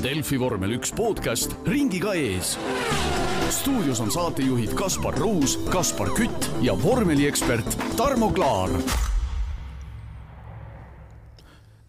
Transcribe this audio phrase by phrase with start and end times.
[0.00, 2.54] Delfi vormel üks podcast ringiga ees.
[3.52, 8.72] stuudios on saatejuhid Kaspar Ruus, Kaspar Kütt ja vormeliekspert Tarmo Klaar.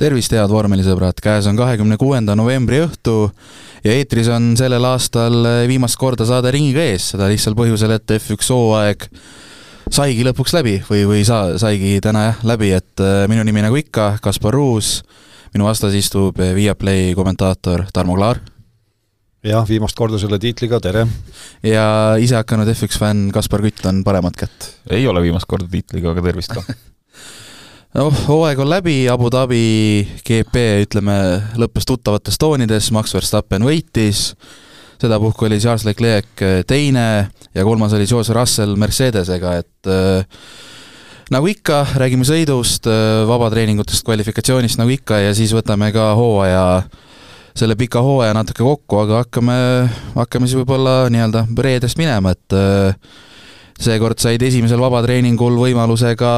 [0.02, 3.32] tervist, head vormelisõbrad, käes on kahekümne kuuenda novembri õhtu
[3.86, 8.52] ja eetris on sellel aastal viimast korda saade Ringiga ees, seda lihtsal põhjusel, et F1
[8.52, 9.08] hooaeg
[9.88, 13.80] saigi lõpuks läbi või, või sa-, saigi täna jah, läbi, et äh, minu nimi nagu
[13.80, 14.98] ikka, Kaspar Ruus,
[15.52, 18.40] minu vastas istub Viaplay kommentaator Tarmo Klaar.
[19.44, 21.06] jah, viimast korda selle tiitliga, tere!
[21.66, 24.70] ja ise hakanud F1 fänn Kaspar Kütt on paremat kätt.
[24.90, 26.64] ei ole viimast korda tiitliga, aga tervist ka
[27.98, 29.64] noh, hooaeg on läbi, Abu Dhabi
[30.24, 31.18] GP, ütleme,
[31.60, 34.30] lõppes tuttavates toonides, Max Verstappen võitis,
[35.04, 37.08] sedapuhku oli Charles Leclerc teine
[37.52, 40.46] ja kolmas oli George Russell Mercedesega, et äh,
[41.32, 46.84] nagu ikka, räägime sõidust, äh, vabatreeningutest, kvalifikatsioonist nagu ikka ja siis võtame ka hooaja,
[47.58, 49.58] selle pika hooaja natuke kokku, aga hakkame,
[50.16, 52.96] hakkame siis võib-olla nii-öelda reedest minema, et äh,
[53.82, 56.34] seekord said esimesel vabatreeningul võimaluse ka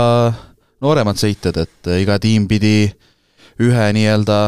[0.84, 2.92] nooremad sõitjad, et äh, iga tiim pidi
[3.64, 4.40] ühe nii-öelda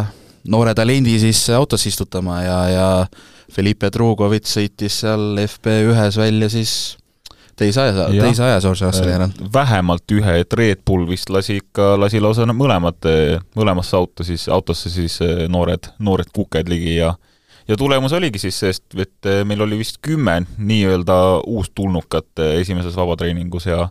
[0.51, 2.89] noore talendi siis autosse istutama ja, ja
[3.53, 6.75] Felipe Drugovitš sõitis seal FP1-s välja siis
[7.59, 9.33] teise aja, teise aja George Russelli järel.
[9.53, 13.07] vähemalt ühe, et Red Bull vist lasi ikka, lasi lausa mõlemad,
[13.57, 17.15] mõlemasse auto siis, autosse siis eh, noored, noored kuked ligi ja
[17.67, 21.17] ja tulemus oligi siis see, et eh, meil oli vist kümme nii-öelda
[21.47, 23.87] uustulnukat esimeses vabatreeningus ja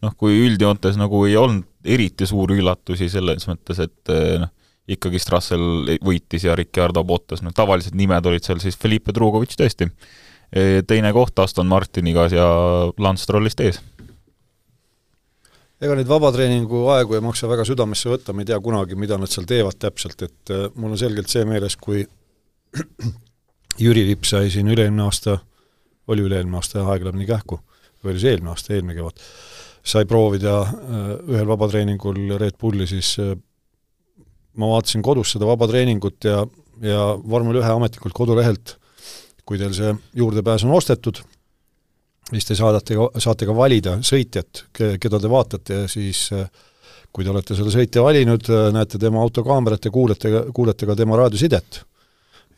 [0.00, 4.52] noh, kui üldjoontes nagu ei olnud eriti suuri üllatusi selles mõttes, et noh,
[4.90, 9.86] ikkagist Russell võitis ja Ricardo Bottas, noh tavalised nimed olid seal siis Felipe Drugovitš tõesti
[10.50, 12.46] teine koht Aston Martiniga ja
[12.98, 13.80] Lance Strollist ees.
[15.80, 19.30] ega neid vabatreeningu aegu ei maksa väga südamesse võtta, me ei tea kunagi, mida nad
[19.32, 22.02] seal teevad täpselt, et äh, mul on selgelt see meeles, kui
[23.84, 25.38] Jüri Vipp sai siin üle-eelmine aasta,
[26.12, 27.62] oli üle-eelmine aasta, aeg läheb nii kähku,
[28.02, 29.24] või oli see eelmine aasta, eelmine kevad,
[29.94, 33.14] sai proovida äh, ühel vabatreeningul Red Bulli, siis
[34.60, 36.42] ma vaatasin kodus seda vabatreeningut ja,
[36.84, 38.76] ja vormel ühe ametlikult kodulehelt
[39.46, 41.20] kui teil see juurdepääs on ostetud,
[42.30, 46.28] siis te saadate, saate ka valida sõitjat, keda te vaatate ja siis
[47.10, 51.82] kui te olete selle sõitja valinud, näete tema autokaamerat ja kuulete, kuulete ka tema raadiosidet.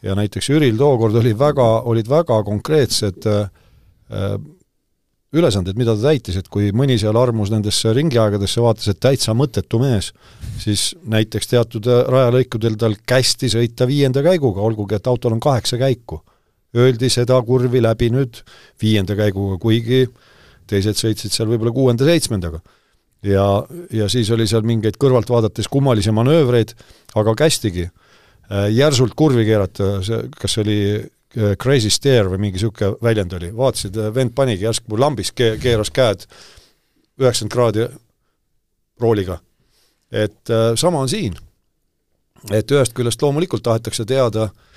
[0.03, 3.47] ja näiteks Jüril tookord oli väga, olid väga konkreetsed äh,
[5.33, 9.81] ülesanded, mida ta täitis, et kui mõni seal armus nendesse ringiaegadesse, vaatas, et täitsa mõttetu
[9.81, 10.11] mees,
[10.61, 16.21] siis näiteks teatud rajalõikudel tal kästi sõita viienda käiguga, olgugi et autol on kaheksa käiku
[16.77, 18.41] öeldi seda kurvi läbi nüüd
[18.81, 20.07] viienda käiguga, kuigi
[20.71, 22.63] teised sõitsid seal võib-olla kuuenda-seitsmendaga.
[23.23, 23.47] ja,
[23.93, 26.73] ja siis oli seal mingeid kõrvalt vaadates kummalisi manöövreid,
[27.15, 32.59] aga kästigi äh, järsult kurvi keerata, see, kas see oli äh, crazy stare või mingi
[32.59, 36.27] niisugune väljend oli, vaatasid, äh, vend panigi järsku lambis, keeras käed
[37.21, 37.89] üheksakümmend kraadi
[39.01, 39.41] rooliga.
[40.13, 41.37] et sama on siin.
[42.51, 44.72] et ühest küljest loomulikult tahetakse teada Äh,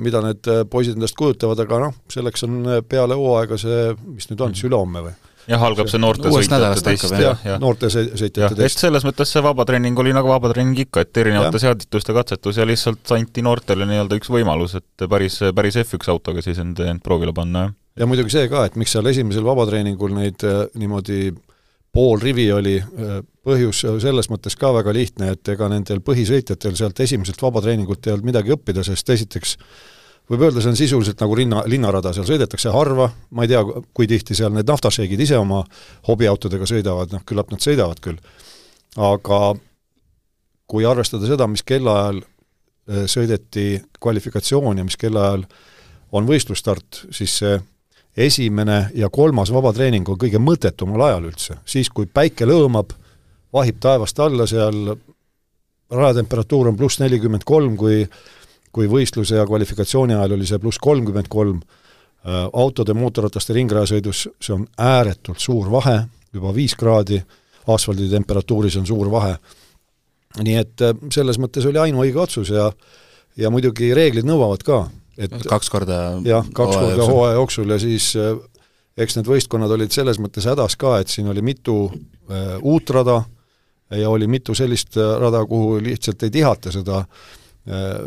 [0.00, 4.28] mida need äh, poisid endast kujutavad, aga noh, selleks on äh, peale hooaega see, mis
[4.30, 5.14] nüüd on, siis ülehomme või?
[5.46, 8.64] jah, algab see noorte sõitjate test ja, ja noorte sõitjate test.
[8.66, 13.14] et selles mõttes see vabatreening oli nagu vabatreening ikka, et erinevate seadituste katsetus ja lihtsalt
[13.14, 17.68] anti noortele nii-öelda üks võimalus, et päris, päris F1 autoga siis end, end proovile panna,
[17.68, 17.76] jah.
[18.02, 20.42] ja muidugi see ka, et miks seal esimesel vabatreeningul neid
[20.74, 21.30] niimoodi
[21.96, 22.76] pool rivi oli,
[23.46, 28.28] põhjus selles mõttes ka väga lihtne, et ega nendel põhisõitjatel sealt esimeselt vabatreeningult ei olnud
[28.28, 29.56] midagi õppida, sest esiteks
[30.30, 33.62] võib öelda, see on sisuliselt nagu linna, linnarada, seal sõidetakse harva, ma ei tea,
[33.96, 35.62] kui tihti seal need naftašeigid ise oma
[36.08, 38.18] hobiautodega sõidavad, noh küllap nad sõidavad küll,
[38.96, 39.40] aga
[40.66, 43.68] kui arvestada seda, mis kellaajal äh, sõideti
[44.02, 45.46] kvalifikatsiooni ja mis kellaajal
[46.16, 47.56] on võistlusstart, siis see
[48.16, 52.94] esimene ja kolmas vabatreening on kõige mõttetumal ajal üldse, siis kui päike lõõmab,
[53.52, 54.96] vahib taevast alla seal,
[55.92, 58.06] rajatemperatuur on pluss nelikümmend kolm, kui
[58.76, 61.62] kui võistluse ja kvalifikatsiooni ajal oli see pluss kolmkümmend kolm,
[62.26, 66.02] äh, autode, mootorrataste ringrajasõidus see on ääretult suur vahe,
[66.36, 67.22] juba viis kraadi,
[67.72, 69.38] asfaldi temperatuuris on suur vahe.
[70.44, 72.70] nii et äh, selles mõttes oli ainuõige otsus ja
[73.36, 74.76] ja muidugi reeglid nõuavad ka,
[75.18, 78.36] et kaks korda jah, kaks korda hooaja jooksul ja siis äh,
[78.96, 83.20] eks need võistkonnad olid selles mõttes hädas ka, et siin oli mitu äh, uut rada
[83.92, 88.00] ja oli mitu sellist äh, rada, kuhu lihtsalt ei tihata seda äh,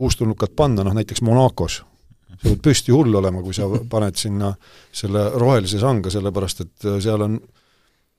[0.00, 1.82] uustulnukat panna, noh näiteks Monacos.
[2.30, 4.54] sa pead püsti hull olema, kui sa paned sinna
[4.92, 7.36] selle rohelise sanga, sellepärast et seal on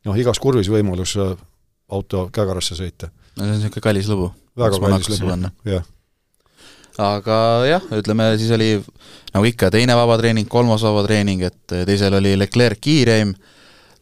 [0.06, 1.18] noh, igas kurvis võimalus
[1.92, 3.10] auto kägarasse sõita.
[3.36, 4.30] no see on niisugune kallis lugu.
[4.58, 5.90] väga kallis lugu, jah
[7.00, 7.38] aga
[7.70, 8.74] jah, ütleme siis oli
[9.32, 13.34] nagu ikka, teine vabatreening, kolmas vabatreening, et teisel oli Leclerc kiireim,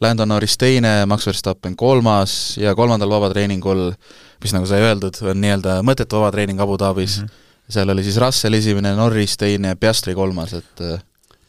[0.02, 3.90] Lando Norris teine, Max Verstappen kolmas ja kolmandal vabatreeningul,
[4.44, 7.74] mis nagu sai öeldud, on nii-öelda mõttetu vabatreening Abu Dhabis mm, -hmm.
[7.76, 10.86] seal oli siis Russell esimene, Norris teine, Piastri kolmas, et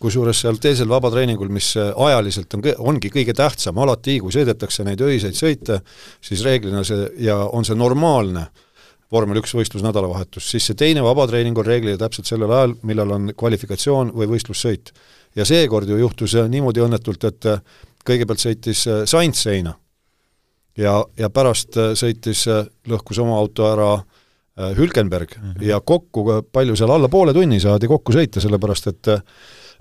[0.01, 5.37] kusjuures seal teisel vabatreeningul, mis ajaliselt on, ongi kõige tähtsam, alati kui sõidetakse neid öiseid
[5.37, 5.81] sõite,
[6.25, 8.47] siis reeglina see, ja on see normaalne,
[9.13, 13.33] vormel üks võistlus nädalavahetus, siis see teine vabatreening on reeglina täpselt sellel ajal, millal on
[13.37, 14.93] kvalifikatsioon või võistlussõit.
[15.37, 17.47] ja seekord ju juhtus niimoodi õnnetult, et
[18.05, 19.75] kõigepealt sõitis Sainz seina
[20.77, 22.47] ja, ja pärast sõitis,
[22.89, 23.91] lõhkus oma auto ära
[24.77, 25.67] Hülkenberg mm -hmm.
[25.67, 29.07] ja kokku, palju seal, alla poole tunni saadi kokku sõita, sellepärast et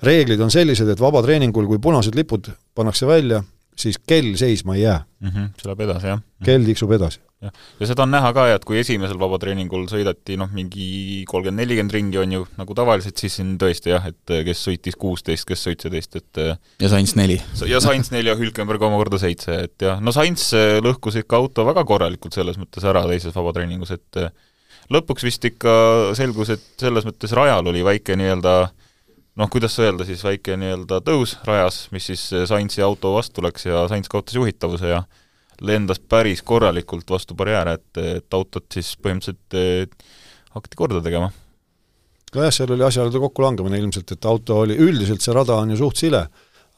[0.04, 3.44] reeglid on sellised, et vabatreeningul, kui punased lipud pannakse välja,
[3.76, 5.30] siis kell seisma ei jää mm.
[5.30, 6.22] -hmm, see läheb edasi, jah?
[6.44, 7.20] kell tiksub edasi.
[7.46, 11.96] Jah, ja seda on näha ka, et kui esimesel vabatreeningul sõidati noh, mingi kolmkümmend, nelikümmend
[11.96, 16.20] ringi on ju nagu tavaliselt, siis siin tõesti jah, et kes sõitis kuusteist, kes seitseteist,
[16.20, 16.42] et
[16.84, 17.40] ja Sainz neli.
[17.70, 20.50] ja Sainz neli ja Hülkenberg omakorda seitse, et jah, no Sainz
[20.84, 24.22] lõhkus ikka auto väga korralikult selles mõttes ära teises vabatreeningus, et
[24.94, 25.74] lõpuks vist ikka
[26.18, 28.56] selgus, et selles mõttes rajal oli väike nii-öelda
[29.40, 33.86] noh, kuidas öelda siis, väike nii-öelda tõus rajas, mis siis Sainzi auto vastu läks ja
[33.92, 35.04] Sainz kaotas juhitavuse ja
[35.66, 40.12] lendas päris korralikult vastu barjääre, et, et autot siis põhimõtteliselt eh,
[40.56, 41.32] hakati korda tegema.
[42.36, 46.02] nojah, seal oli asjaolude kokkulangemine ilmselt, et auto oli, üldiselt see rada on ju suht
[46.02, 46.24] sile,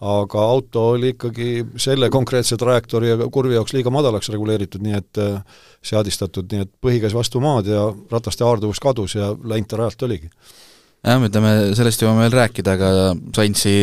[0.01, 5.21] aga auto oli ikkagi selle konkreetse trajektoori ja kurvi jaoks liiga madalaks reguleeritud, nii et
[5.21, 9.81] eh, seadistatud, nii et põhi käis vastu maad ja rataste haarduvus kadus ja läinud ta
[9.83, 10.31] rajalt oligi
[11.05, 13.75] jah, me ütleme, sellest jõuame veel rääkida, aga Saintsi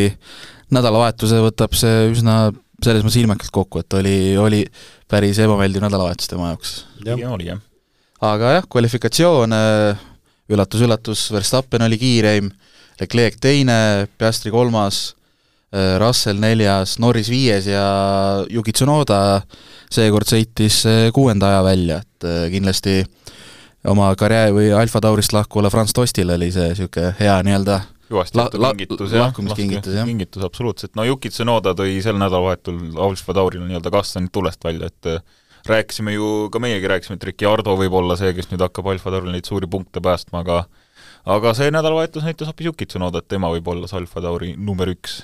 [0.75, 2.49] nädalavahetuse võtab see üsna
[2.85, 4.63] selles mõttes ilmekalt kokku, et oli, oli
[5.09, 6.73] päris ebameeldiv nädalavahetus tema jaoks.
[7.33, 7.61] oli jah.
[8.31, 9.55] aga jah, kvalifikatsioon,
[10.49, 12.51] üllatus-üllatus, Verstappen oli kiireim,
[12.99, 15.13] Leclerc teine, Piastri kolmas,
[16.01, 17.83] Russell neljas, Norris viies ja
[18.49, 19.41] Yuki Tsunoda
[19.93, 20.81] seekord sõitis
[21.13, 23.35] kuuenda aja välja, et kindlasti äh,
[23.87, 28.65] oma karjääri või Alfa Taurist lahkuvale Franz Tostile oli see niisugune hea nii-öelda hüvasti tehtud
[28.65, 30.07] kingitus, jah, lahkumiskingitus, jah.
[30.09, 35.09] kingitus, absoluutselt, no Yuki Tsunoda tõi sel nädalavahetul Alfa Tauril nii-öelda kastanid tulest välja, et
[35.09, 35.23] äh,
[35.69, 39.33] rääkisime ju, ka meiegi rääkisime, et Ricciardo võib olla see, kes nüüd hakkab Alfa Tauril
[39.35, 40.63] neid suuri punkte päästma, aga
[41.29, 44.89] aga see nädalavahetus näitas hoopis Yuki Tsunoda, et tema võib olla see Alfa Tauri number
[44.93, 45.21] üks.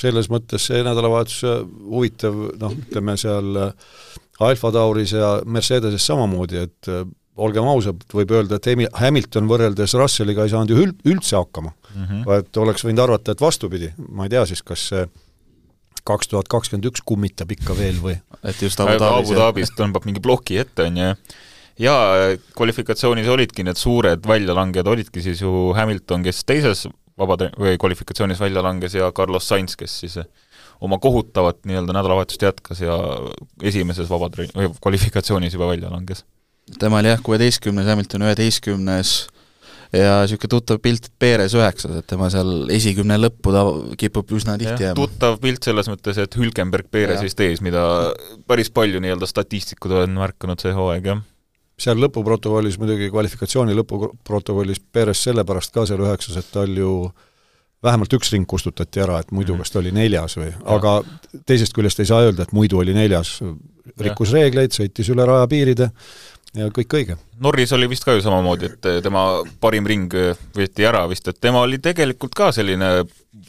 [0.00, 1.60] selles mõttes see nädalavahetus äh,
[1.90, 3.92] huvitav, noh, ütleme seal äh,
[4.42, 6.88] Alfa Tauris ja Mercedeses samamoodi, et
[7.36, 12.04] olgem ausad, võib öelda, et Hamilton võrreldes Russelliga ei saanud ju üld, üldse hakkama mm.
[12.04, 12.38] -hmm.
[12.38, 15.06] et oleks võinud arvata, et vastupidi, ma ei tea siis, kas see
[16.04, 18.18] kaks tuhat kakskümmend üks kummitab ikka veel või?
[18.44, 21.14] et just Abu Dhabis Abu Dhabis tõmbab mingi ploki ette, on ju,
[21.84, 21.94] ja
[22.56, 26.86] kvalifikatsioonis olidki need suured väljalangejad, olidki siis ju Hamilton, kes teises
[27.18, 30.18] vabade- või kvalifikatsioonis välja langes ja Carlos Sainz, kes siis
[30.80, 32.98] oma kohutavat nii-öelda nädalavahetust jätkas ja
[33.62, 36.24] esimeses vabatreen-, või kvalifikatsioonis juba välja langes.
[36.78, 39.12] Tema oli jah, kuueteistkümnes, Hamilton üheteistkümnes
[39.94, 43.66] ja niisugune tuttav pilt, et Perez üheksas, et tema seal esikümne lõppu ta
[44.00, 44.98] kipub üsna tihti jääma.
[44.98, 47.84] tuttav pilt selles mõttes, et Hülkenberg Perezist ees, mida
[48.48, 51.22] päris palju nii-öelda statistikud on märkanud see hooaeg, jah
[51.84, 57.24] seal lõpuprotokollis muidugi, kvalifikatsiooni lõpuprotokollis Perez sellepärast ka seal üheksas, et tal ju äh,
[57.84, 59.78] vähemalt üks ring kustutati ära, et muidu mhm.
[59.80, 60.96] oli neljas või, aga
[61.46, 63.36] teisest küljest ei saa öelda, et muidu oli neljas,
[64.00, 64.40] rikkus ja.
[64.40, 65.90] reegleid, sõitis üle rajapiiride
[66.58, 67.16] ja kõik õige.
[67.42, 69.24] Norris oli vist ka ju samamoodi, et tema
[69.60, 70.12] parim ring
[70.56, 72.90] võeti ära vist, et tema oli tegelikult ka selline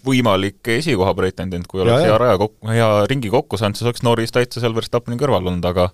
[0.05, 4.05] võimalik esikoha pretendent, kui oleks ja, hea raja kokku, hea ringi kokku saanud, siis oleks
[4.05, 5.89] Norris täitsa seal Verstappeni kõrval olnud, aga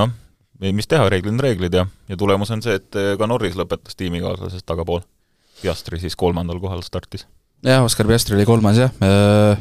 [0.00, 0.12] noh,
[0.60, 4.66] mis teha, reeglid on reeglid ja, ja tulemus on see, et ka Norris lõpetas tiimikaaslasest
[4.68, 5.04] tagapool.
[5.60, 7.24] Piastri siis kolmandal kohal startis
[7.64, 9.60] jah, Oskar Piastri oli kolmas jah, äh,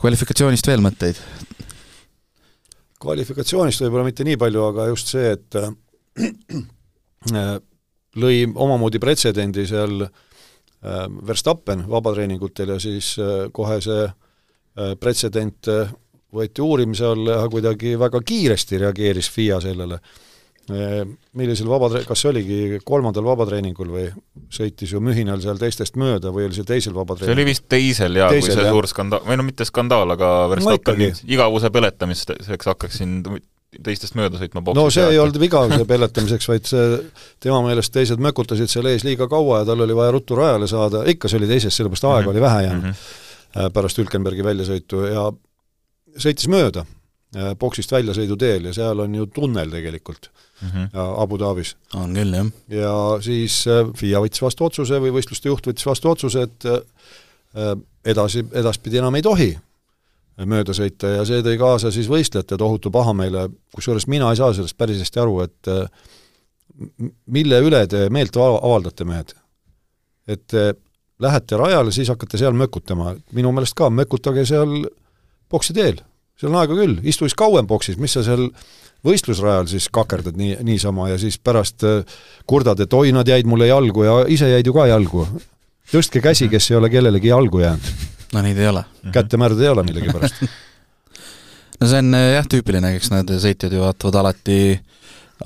[0.00, 1.20] kvalifikatsioonist veel mõtteid?
[3.04, 5.72] kvalifikatsioonist võib-olla mitte nii palju, aga just see, et äh,
[8.24, 10.10] lõi omamoodi pretsedendi seal äh,
[11.26, 13.14] Verstappen vabatreeningutel ja siis
[13.52, 14.04] kohe see
[15.00, 15.68] pretsedent
[16.34, 20.00] võeti uurimise alla ja kuidagi väga kiiresti reageeris FIA sellele
[21.36, 24.04] millisel vaba, kas see oligi kolmandal vabatreeningul või
[24.52, 27.34] sõitis ju mühinal seal teistest mööda või oli see teisel vabatreeningul?
[27.34, 28.70] see oli vist teisel jaa, kui see jah.
[28.72, 33.20] suur skandaal, või no mitte skandaal, aga Verstappen igavuse peletamiseks hakkas siin
[33.84, 36.98] teistest mööda sõitma no see ei olnud vigavuse peletamiseks, vaid see,
[37.42, 41.04] tema meelest teised mökutasid seal ees liiga kaua ja tal oli vaja ruttu rajale saada,
[41.10, 42.30] ikka see oli teises, sellepärast aega mm -hmm.
[42.30, 43.72] oli vähe jäänud mm -hmm.
[43.72, 45.30] pärast Hülkenbergi väljasõitu ja
[46.18, 46.84] sõitis mööda
[47.58, 50.30] boksist väljasõiduteel ja seal on ju tunnel tegelikult
[50.62, 50.88] mm -hmm.
[51.22, 51.76] Abu Dhabis.
[51.94, 52.46] on küll, jah.
[52.68, 57.76] ja siis äh, FIA võttis vastu otsuse või võistluste juht võttis vastu otsuse, et äh,
[58.04, 59.58] edasi, edaspidi enam ei tohi
[60.42, 64.76] mööda sõita ja see tõi kaasa siis võistlejate tohutu pahameele, kusjuures mina ei saa sellest
[64.78, 65.70] päris hästi aru, et
[67.30, 69.36] mille üle te meelt avaldate, mehed?
[70.26, 70.72] et te
[71.22, 74.80] lähete rajale, siis hakkate seal mökutama, minu meelest ka, mökutage seal
[75.52, 76.02] boksi teel
[76.40, 78.48] seal on aega küll, istu siis kauem boksis, mis sa seal
[79.04, 82.16] võistlusrajal siis kakerdad nii, niisama ja siis pärast äh,
[82.48, 85.26] kurdad, et oi, nad jäid mulle jalgu ja ise jäid ju ka jalgu.
[85.92, 88.13] tõstke käsi, kes ei ole kellelegi jalgu jäänud.
[88.34, 88.84] No neid ei ole.
[89.14, 90.44] kätemärd ei ole millegipärast
[91.80, 94.58] no see on äh, jah, tüüpiline, eks need sõitjad ju vaatavad alati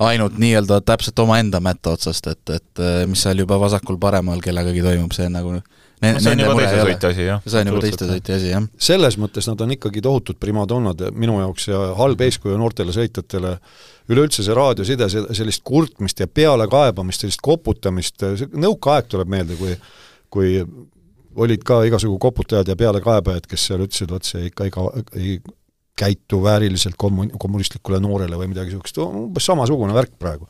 [0.05, 5.13] ainult nii-öelda täpselt omaenda mätta otsast, et, et äh, mis seal juba vasakul-paremal kellegagi toimub,
[5.15, 5.59] see nagu
[5.99, 7.39] Ne, no see on juba teise sõitja asi, jah.
[7.43, 8.67] see on juba teiste sõitja asi, jah.
[8.87, 13.51] selles mõttes nad on ikkagi tohutud primadonnad minu jaoks ja halb eeskuju noortele sõitjatele,
[14.07, 18.23] üleüldse see raadioside, sellist kurtmist ja pealekaebamist, sellist koputamist,
[18.55, 19.75] nõukaaeg tuleb meelde, kui
[20.29, 20.61] kui
[21.35, 24.87] olid ka igasugu koputajad ja pealekaebajad, kes seal ütlesid, vot see ikka ega
[25.19, 25.37] ei
[25.99, 30.47] käitu vääriliselt kommun-, kommunistlikule noorele või midagi niisugust, umbes samasugune värk praegu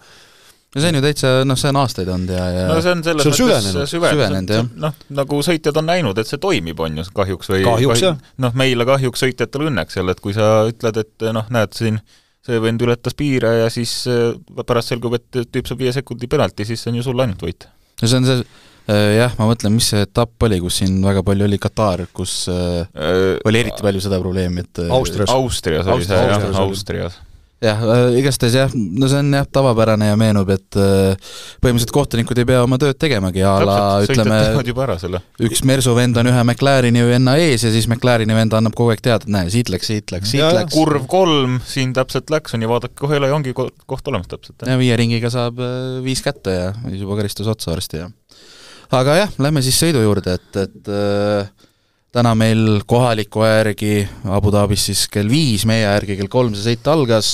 [0.70, 3.02] no see on ju täitsa, noh, see on aastaid olnud ja, ja no see on
[3.06, 4.70] selles see on süvenenud, süvenenud, jah.
[4.86, 8.20] noh, nagu sõitjad on näinud, et see toimib, on ju, kahjuks või kahjuks, jah.
[8.46, 11.98] noh, meile kahjuks sõitjatel õnneks jälle, et kui sa ütled, et noh, näed siin,
[12.46, 16.70] see vend ületas piire ja siis äh, pärast selgub, et tüüp saab viie sekundi penalti,
[16.70, 17.66] siis see on ju sul ainult võit.
[18.04, 18.46] no see on see
[18.90, 22.84] jah, ma mõtlen, mis see etapp oli, kus siin väga palju oli Katar, kus äh,
[22.96, 27.20] äh, oli eriti palju seda probleemi, et äh, Austrias, Austrias oli see, jah, Austrias.
[27.60, 32.40] Jah, äh, igastahes jah, no see on jah, tavapärane ja meenub, et äh, põhimõtteliselt kohtunikud
[32.40, 34.38] ei pea oma tööd tegemagi a la ütleme,
[35.44, 39.04] üks Mersu vend on ühe McLareni venna ees ja siis McLareni vend annab kogu aeg
[39.04, 40.72] teada, et näe, siit läks, siit läks, siit ja, läks.
[40.72, 44.64] kurv kolm, siin täpselt läks, on ju, vaadake kohe üle ja ongi koht olemas täpselt.
[44.64, 48.08] ja viie ringiga saab äh, viis kätte ja siis juba karistus otsa varsti ja
[48.96, 51.68] aga jah, lähme siis sõidu juurde, et, et äh,
[52.16, 53.94] täna meil kohaliku aja järgi
[54.34, 57.34] Abu Dhabis siis kell viis, meie järgi kell kolm see sõit algas,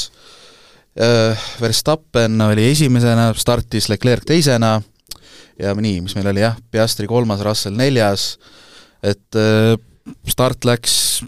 [0.99, 4.77] äh, Verstappen oli esimesena, startis Leclerc teisena.
[5.55, 8.33] Ja nii, mis meil oli jah, Piastri kolmas, Russell neljas,
[8.99, 9.77] et äh,
[10.27, 11.23] start läks,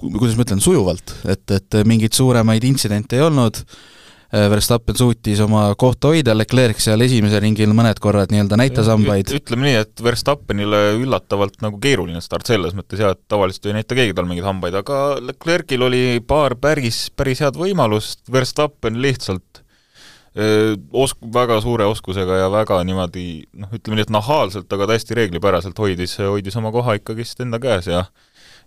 [0.00, 3.96] kuidas ma ütlen, sujuvalt, et, et mingeid suuremaid intsidente ei olnud, Äh,
[4.28, 9.30] Verstappen suutis oma kohta hoida, Leclerc seal esimesel ringil mõned korrad nii-öelda näitas hambaid.
[9.32, 13.96] ütleme nii, et Verstappenile üllatavalt nagu keeruline start selles mõttes jah, et tavaliselt ei näita
[13.96, 19.62] keegi tal mingeid hambaid, aga Leclerc'il oli paar päris, päris head võimalust, Verstappen lihtsalt
[20.36, 25.16] öö, osk-, väga suure oskusega ja väga niimoodi noh, ütleme nii, et nahaalselt, aga täiesti
[25.22, 28.04] reeglipäraselt hoidis, hoidis oma koha ikkagist enda käes ja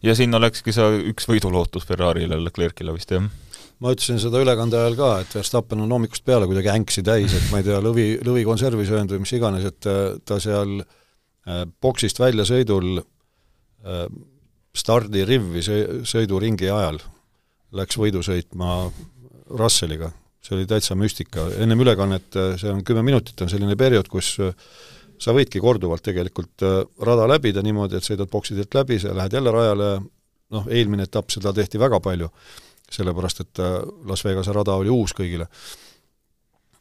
[0.01, 3.29] ja sinna läkski see üks võidulootus Ferrarile, Leclerc'ile vist, jah
[3.81, 7.47] ma ütlesin seda ülekande ajal ka, et Verstappen on hommikust peale kuidagi änksi täis, et
[7.53, 12.21] ma ei tea, lõvi, lõvikonservi söönud või mis iganes, et äh, ta seal äh, boksist
[12.21, 14.05] väljasõidul äh,
[14.77, 15.83] stardirivvi sõi-,
[16.13, 17.01] sõiduringi ajal
[17.77, 18.85] läks võidu sõitma
[19.57, 20.11] Russelliga.
[20.41, 24.39] see oli täitsa müstika, ennem ülekannet, see on kümme minutit, on selline periood, kus
[25.21, 26.63] sa võidki korduvalt tegelikult
[27.05, 29.89] rada läbida niimoodi, et sõidad boksidelt läbi, sa lähed jälle rajale,
[30.51, 32.31] noh, eelmine etapp, seda tehti väga palju
[32.91, 35.47] sellepärast et äh, Las Vegase rada oli uus kõigile.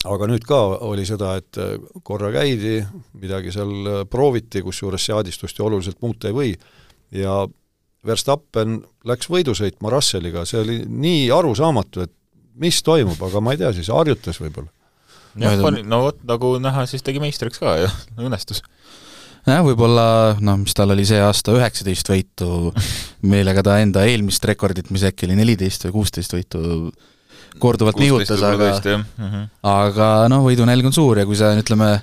[0.01, 2.81] aga nüüd ka oli seda, et äh, korra käidi,
[3.21, 6.55] midagi seal äh, prooviti, kusjuures seadistust ju oluliselt muuta ei või,
[7.13, 7.43] ja
[8.07, 12.15] Verstappen läks võidu sõitma Russelliga, see oli nii arusaamatu, et
[12.61, 14.73] mis toimub, aga ma ei tea, siis harjutas võib-olla.
[15.37, 18.65] jah, no vot, nagu näha, siis tegi meistriks ka ja õnnestus
[19.47, 20.07] jah, võib-olla
[20.43, 22.51] noh, mis tal oli see aasta üheksateist võitu,
[23.33, 26.63] millega ta enda eelmist rekordit, mis äkki oli neliteist või kuusteist võitu,
[27.61, 29.51] korduvalt nihutas, aga mm -hmm.
[29.67, 31.99] aga noh, võidunälg on suur ja kui sa ütleme,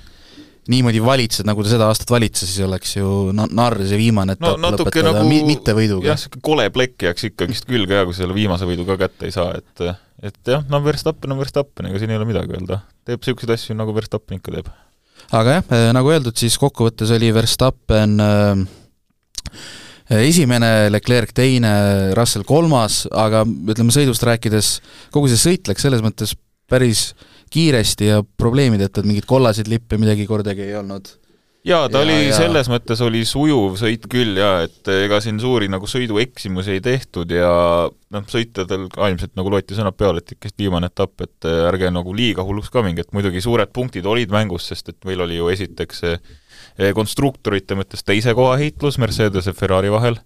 [0.68, 4.60] niimoodi valitsed, nagu ta seda aastat valitses, siis oleks ju na-, narr see viimane etapp
[4.60, 6.10] no, lõpetada nagu, mi-, mitte võiduga.
[6.10, 9.34] jah, niisugune kole plekk jääks ikkagist külge ja kui selle viimase võidu ka kätte ei
[9.34, 9.88] saa, et
[10.28, 12.82] et jah, no Verstappen on Verstappen, ega siin ei ole midagi öelda.
[13.06, 14.68] teeb niisuguseid asju, nagu Verstappen ikka teeb
[15.34, 18.64] aga jah, äh, nagu öeldud, siis kokkuvõttes oli Verstappen äh,
[20.24, 21.72] esimene, Leclerc teine,
[22.16, 24.74] Russell kolmas, aga ütleme, sõidust rääkides,
[25.14, 26.34] kogu see sõit läks selles mõttes
[26.68, 27.12] päris
[27.52, 31.08] kiiresti ja probleemideta, et mingeid kollaseid lippe midagi kordagi ei olnud
[31.68, 35.68] jaa, ta ja, oli selles mõttes oli sujuv sõit küll jaa, et ega siin suuri
[35.72, 37.52] nagu sõidueksimusi ei tehtud ja
[37.88, 42.14] noh, sõitjadel ka ilmselt nagu loeti sõnad peale, et ikkagist viimane etapp, et ärge nagu
[42.16, 45.52] liiga hulluks ka minge, et muidugi suured punktid olid mängus, sest et meil oli ju
[45.52, 46.04] esiteks
[46.94, 50.18] konstruktorite mõttes teise koha heitlus Mercedes ja Ferrari vahel,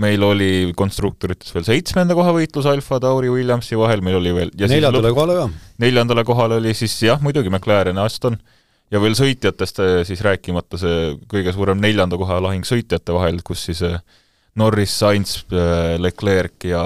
[0.00, 5.12] meil oli konstruktorites veel seitsmenda koha võitlus Alfa Tauri Williamsi vahel, meil oli veel neljandale
[5.16, 5.46] kohale ka?
[5.82, 8.36] neljandale kohale oli siis jah, muidugi McLaren ja Aston,
[8.92, 13.66] ja veel sõitjatest äh, siis rääkimata see kõige suurem neljanda koha lahing sõitjate vahel, kus
[13.68, 13.98] siis äh,
[14.56, 16.84] Norris, Sainz, äh, Leclerc ja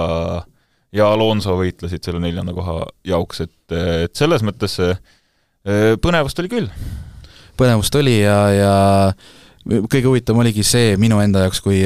[0.91, 4.73] ja Alonso võitlesid selle neljanda koha jaoks, et, et selles mõttes
[6.03, 6.65] põnevust oli küll.
[7.55, 8.73] põnevust oli ja, ja
[9.63, 11.79] kõige huvitavam oligi see minu enda jaoks, kui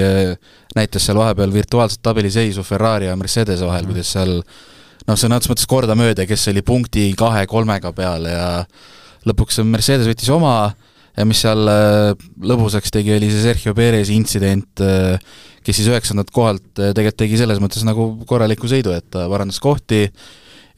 [0.74, 5.53] näitas seal vahepeal virtuaalset tabeliseisu Ferrari ja Mercedese vahel mm., kuidas seal noh, sõna otseses
[5.53, 8.48] mõttes kordamööda, kes oli punkti kahe-kolmega peal ja
[9.25, 10.55] lõpuks Mercedes võttis oma
[11.15, 12.13] ja mis seal äh,
[12.44, 15.20] lõbusaks tegi, oli see Sergio Perezi intsident, äh,
[15.65, 19.62] kes siis üheksandalt kohalt äh, tegelikult tegi selles mõttes nagu korraliku sõidu, et ta parandas
[19.63, 20.05] kohti,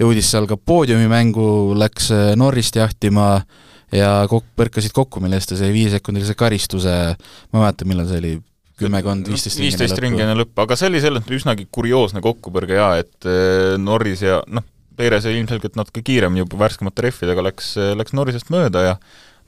[0.01, 1.48] jõudis seal ka poodiumimängu,
[1.80, 3.32] läks Norrist jahtima
[3.94, 8.22] ja kok-, põrkasid kokku, mille eest ta sai viiesekundilise karistuse, ma ei mäleta, millal see
[8.22, 8.36] oli,
[8.77, 12.92] kümmekond, viisteist viisteist ringi enne lõppu, aga see oli selles mõttes üsnagi kurioosne kokkupõrge jaa,
[13.01, 13.30] et
[13.82, 14.66] Norris ja noh,
[14.98, 18.96] Perez ilmselgelt natuke kiiremini juba värskemate rehvidega läks, läks Norrisest mööda ja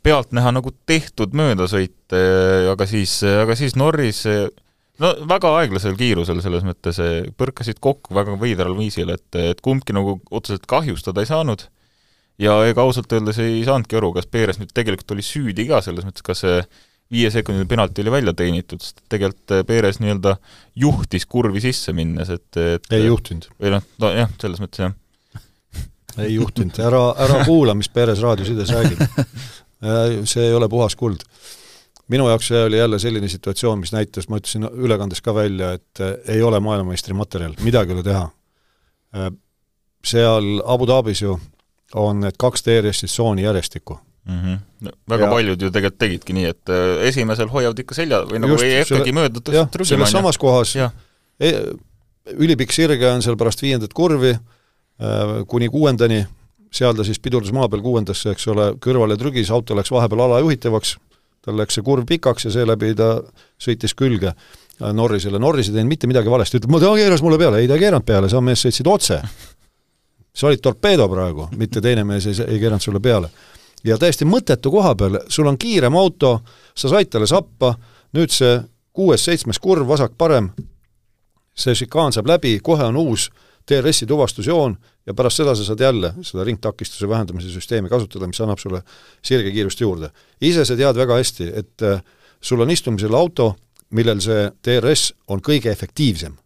[0.06, 2.14] pealtnäha nagu tehtud möödasõit,
[2.72, 4.24] aga siis, aga siis Norris
[5.00, 7.02] no väga aeglasel kiirusel selles mõttes,
[7.40, 11.66] põrkasid kokku väga veidral viisil, et, et kumbki nagu otseselt kahjustada ei saanud
[12.40, 16.08] ja ega ausalt öeldes ei saanudki aru, kas Perez nüüd tegelikult oli süüdi ka, selles
[16.08, 16.62] mõttes, kas see
[17.10, 20.38] viiesekundiline penalti oli välja teenitud, sest tegelikult Perez nii-öelda
[20.80, 23.50] juhtis kurvi sisse minnes, et, et ei juhtinud.
[23.60, 24.96] või noh, nojah, selles mõttes jah
[26.26, 29.06] ei juhtinud, ära, ära kuula, mis Perez raadiosides räägib.
[29.80, 31.22] Äh, see ei ole puhas kuld.
[32.12, 36.02] minu jaoks see oli jälle selline situatsioon, mis näitas, ma ütlesin ülekandes ka välja, et
[36.04, 38.26] äh, ei ole maailmameistri materjal, midagi ei ole teha.
[39.16, 39.30] Äh,
[40.04, 41.38] seal Abu Dhabis ju
[41.96, 43.96] on need kaks DRS-i tsooni järjestikku
[44.28, 44.42] mm.
[44.42, 44.58] -hmm.
[44.80, 45.32] No, väga ja.
[45.32, 46.76] paljud ju tegelikult tegidki nii, et
[47.08, 49.86] esimesel hoiavad ikka selja või nagu ei hakkagi mööda trügima.
[49.86, 50.76] selles samas kohas,
[51.40, 51.54] e,
[52.36, 54.36] ülipikk sirge on seal pärast viiendat kurvi,
[55.48, 56.26] kuni kuuendani,
[56.72, 60.98] seal ta siis pidurdas maa peal kuuendasse, eks ole, kõrvale trügis, auto läks vahepeal alajuhitavaks,
[61.46, 63.14] tal läks see kurv pikaks ja seeläbi ta
[63.62, 67.64] sõitis külge äh, Norrisele, Norris ei teinud mitte midagi valesti, ütleb, ta keeras mulle peale,
[67.64, 69.22] ei ta ei keeranud peale, sa mees sõitsid otse.
[70.40, 73.30] sa olid torpeedo praegu, mitte teine mees ei, ei keeranud sulle peale.
[73.84, 76.42] ja täiesti mõttetu koha peal, sul on kiirem auto,
[76.76, 77.76] sa said talle sappa,
[78.14, 78.60] nüüd see
[78.94, 80.52] kuues-seitsmes kurv, vasak-parem,
[81.56, 83.30] see šikaan saab läbi, kohe on uus
[83.70, 88.60] DRS-i tuvastusjoon ja pärast seda sa saad jälle seda ringtakistuse vähendamise süsteemi kasutada, mis annab
[88.62, 88.82] sulle
[89.26, 90.12] sirgekiirust juurde.
[90.42, 92.04] ise sa tead väga hästi, et äh,
[92.42, 93.56] sul on istumisel auto,
[93.96, 96.38] millel see DRS on kõige efektiivsem.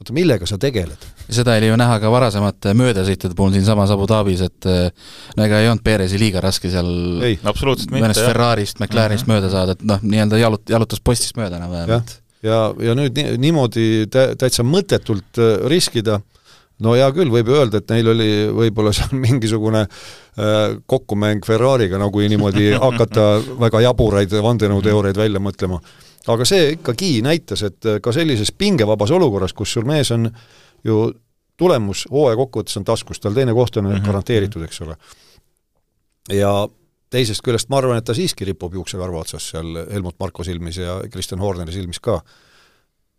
[0.00, 1.06] oota, millega sa tegeled?
[1.28, 4.90] seda oli ju näha ka varasemate möödasõitude puhul siinsamas Abu Dhabis, et äh,
[5.36, 9.32] no ega ei olnud Perezi liiga raske seal ei, absoluutselt mitte, mõnest Ferrarist, McLarenist mm
[9.32, 9.40] -hmm.
[9.40, 13.34] mööda saada, et noh, nii-öelda jalut-, jalutas postist mööda enam-vähem, et ja, ja nüüd ni-,
[13.46, 16.20] niimoodi tä-, täitsa mõttetult äh, riskida,
[16.84, 22.00] no hea küll, võib ju öelda, et neil oli võib-olla seal mingisugune äh, kokkumäng Ferrari'ga,
[22.00, 23.28] nagu niimoodi hakata
[23.62, 25.80] väga jaburaid vandenõuteooriaid välja mõtlema.
[26.26, 30.30] aga see ikkagi näitas, et äh, ka sellises pingevabas olukorras, kus sul mees on
[30.84, 31.04] ju
[31.56, 34.06] tulemus hooaja kokkuvõttes on taskus, tal teine koht on mm -hmm.
[34.06, 34.96] garanteeritud, eks ole.
[36.32, 36.68] ja
[37.12, 40.98] teisest küljest ma arvan, et ta siiski ripub juuksekarva otsas seal Helmut Marko silmis ja
[41.12, 42.20] Kristjan Horneri silmis ka.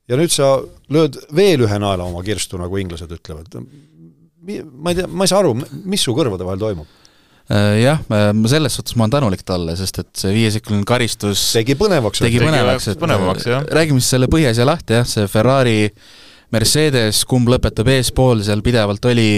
[0.10, 0.58] ja nüüd sa
[0.94, 3.58] lööd veel ühe naela oma kirstu, nagu inglased ütlevad.
[3.62, 7.02] ma ei tea, ma ei saa aru, mis su kõrvade vahel toimub?
[7.46, 11.78] Äh, jah, ma selles suhtes ma olen tänulik talle, sest et see viiesekundine karistus tegi
[11.78, 12.24] põnevaks.
[12.26, 13.66] tegi põnevaks, et põnevaks, jah.
[13.80, 16.08] räägime siis selle põhjasja lahti, jah, see Ferrari äh,
[16.54, 19.30] Mercedes, kumb lõpetab eespool, seal pidevalt oli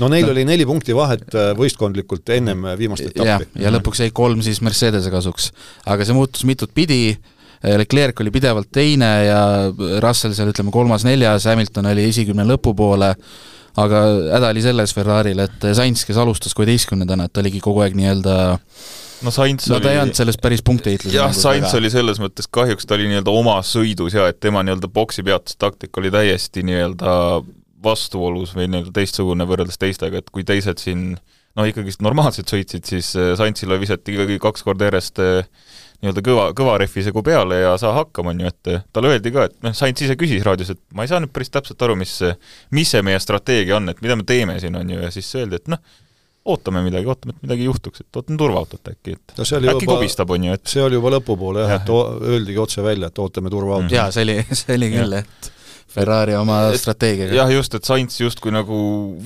[0.00, 3.48] no neil no, oli neli punkti vahet äh, võistkondlikult ennem äh, viimast etappi.
[3.62, 5.50] ja lõpuks jäi kolm siis Mercedese kasuks.
[5.88, 9.40] aga see muutus mitut pidi, äh, Leclerc oli pidevalt teine ja
[10.04, 13.14] Russell seal ütleme kolmas-neljas, Hamilton oli esikümne lõpupoole,
[13.82, 14.02] aga
[14.36, 18.36] häda oli selles Ferrari'l, et Sainz, kes alustas kuueteistkümnendana, et ta oligi kogu aeg nii-öelda
[19.22, 22.48] no Sainz no, oli ta ei olnud selles päris punktiheitluses jah, Sainz oli selles mõttes
[22.50, 27.12] kahjuks, ta oli nii-öelda omas sõidus ja et tema nii-öelda boksi peatustaktika oli täiesti nii-öelda
[27.82, 31.12] vastuolus või nii-öelda teistsugune võrreldes teistega, et kui teised siin
[31.58, 35.48] noh, ikkagist normaalselt sõitsid, siis äh, Sainzile visati ikkagi kaks korda järjest äh,
[36.02, 39.34] nii-öelda kõva, kõva rehvi segu peale ja saa hakkama, on ju, et äh, talle öeldi
[39.34, 41.98] ka, et noh, Sainz ise küsis raadios, et ma ei saa nüüd päris täpselt aru,
[42.00, 42.14] mis
[42.74, 45.60] mis see meie strateegia on, et mida me teeme siin, on ju, ja siis öeldi,
[45.60, 45.82] et noh,
[46.44, 50.32] ootame midagi, ootame, et midagi juhtuks, et ootan turvaautot äkki, et no äkki juba, kobistab,
[50.34, 51.92] on ju, et see oli juba lõpupoole jah ja., et
[52.32, 53.94] öeldigi otse välja, et ootame turvaautot.
[53.94, 55.52] jaa, see oli, see oli küll, et
[55.92, 57.34] Ferrari oma Et- strateegiaga.
[57.36, 58.76] jah, just, et Sainz justkui nagu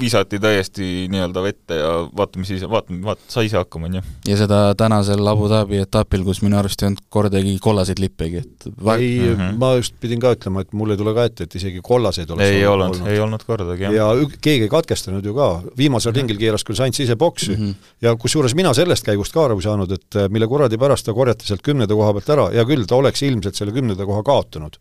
[0.01, 4.03] visati täiesti nii-öelda vette ja vaata, mis siis, vaata, vaata, sai ise hakkama, on ju.
[4.29, 8.69] ja seda tänasel Abu Dhabi etapil, kus minu arust ei olnud kordagi kollaseid lippegi, et
[8.85, 9.37] va- ei mm.
[9.37, 9.59] -hmm.
[9.63, 12.51] ma just pidin ka ütlema, et mul ei tule ka ette, et isegi kollaseid oleks
[12.51, 13.95] ei olnud, ei olnud kordagi, jah.
[13.95, 16.19] ja ük- keegi ei katkestanud ju ka, viimasel mm -hmm.
[16.21, 17.63] ringil keeras küll Sainz ise boksi mm.
[17.63, 17.75] -hmm.
[18.03, 21.15] ja kusjuures mina sellest käigust ka aru ei saanud, et äh, mille kuradi pärast ta
[21.15, 24.77] korjati sealt kümnenda koha pealt ära, hea küll, ta oleks ilmselt selle kümnenda koha kaotanud.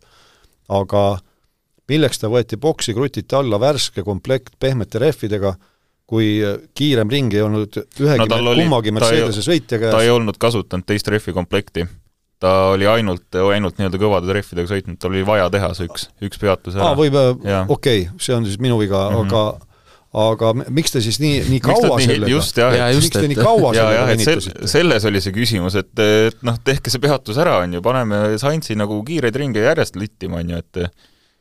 [0.68, 1.18] aga
[1.88, 5.54] milleks ta võeti boksi, krutiti alla värske komplekt pehmete rehvidega,
[6.06, 10.00] kui äh, kiirem ring ei olnud ühegi No oli- kummagi ta ei- Mercedese sõitja ta
[10.00, 11.86] ei käes, olnud kasutanud teist rehvi komplekti.
[12.38, 16.38] ta oli ainult, ainult nii-öelda kõvade rehvidega sõitnud, tal oli vaja teha see üks, üks
[16.38, 16.90] peatus ära.
[16.90, 17.64] aa, võib, Jaa.
[17.68, 19.16] okei okay,, see on siis minu viga mm.
[19.16, 19.26] -hmm.
[19.26, 19.66] aga
[20.16, 23.24] aga miks te siis nii, nii kaua nii, sellega just jah, et just, miks te
[23.24, 24.68] et- nii kaua ja, sellega et sel, venitasite?
[24.72, 28.76] selles oli see küsimus, et, et noh, tehke see peatus ära, on ju, paneme Sainzi
[28.78, 30.80] nagu kiireid ringe järjest littima, on ju, et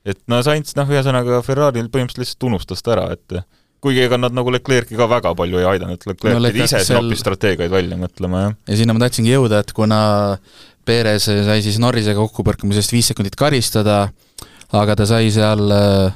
[0.05, 3.39] et no Sainz, noh, ühesõnaga Ferrari põhimõtteliselt lihtsalt unustas ta ära, et
[3.85, 6.83] kuigi ega nad nagu Leclerc'i ka väga palju ei aidanud, Leclerc No pidi Leclerc ise
[6.87, 8.55] seal- hoopis strateegiaid välja mõtlema, jah.
[8.71, 9.99] ja sinna ma tahtsingi jõuda, et kuna
[10.85, 14.09] Perez sai siis Norrisega kokkupõrkamisest viis sekundit karistada,
[14.73, 16.13] aga ta sai seal äh,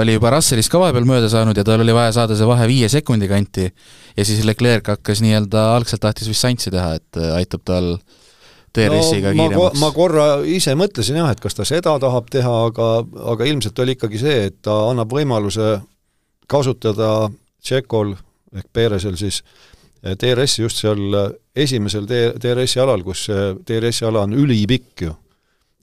[0.00, 2.88] oli juba Russellist ka vahepeal mööda saanud ja tal oli vaja saada see vahe viie
[2.92, 7.64] sekundi kanti ja siis Leclerc hakkas nii-öelda, algselt tahtis vist Sainzi teha, et äh, aitab
[7.64, 8.19] tal DRS-iga
[9.34, 12.88] ma, ko- kiiremaks ma korra ise mõtlesin jah, et kas ta seda tahab teha, aga,
[13.34, 15.80] aga ilmselt oli ikkagi see, et ta annab võimaluse
[16.50, 17.30] kasutada
[17.62, 18.14] Tšekol
[18.56, 19.42] ehk Peresel siis
[20.02, 21.32] eh, DRS-i just seal eh,
[21.66, 25.14] esimesel DRS-i alal, kus see DRS-i ala on ülipikk ju.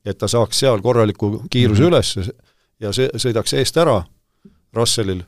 [0.07, 1.89] et ta saaks seal korraliku kiiruse mm -hmm.
[1.91, 2.31] üles
[2.79, 4.03] ja see, sõidaks eest ära
[4.73, 5.23] Russellil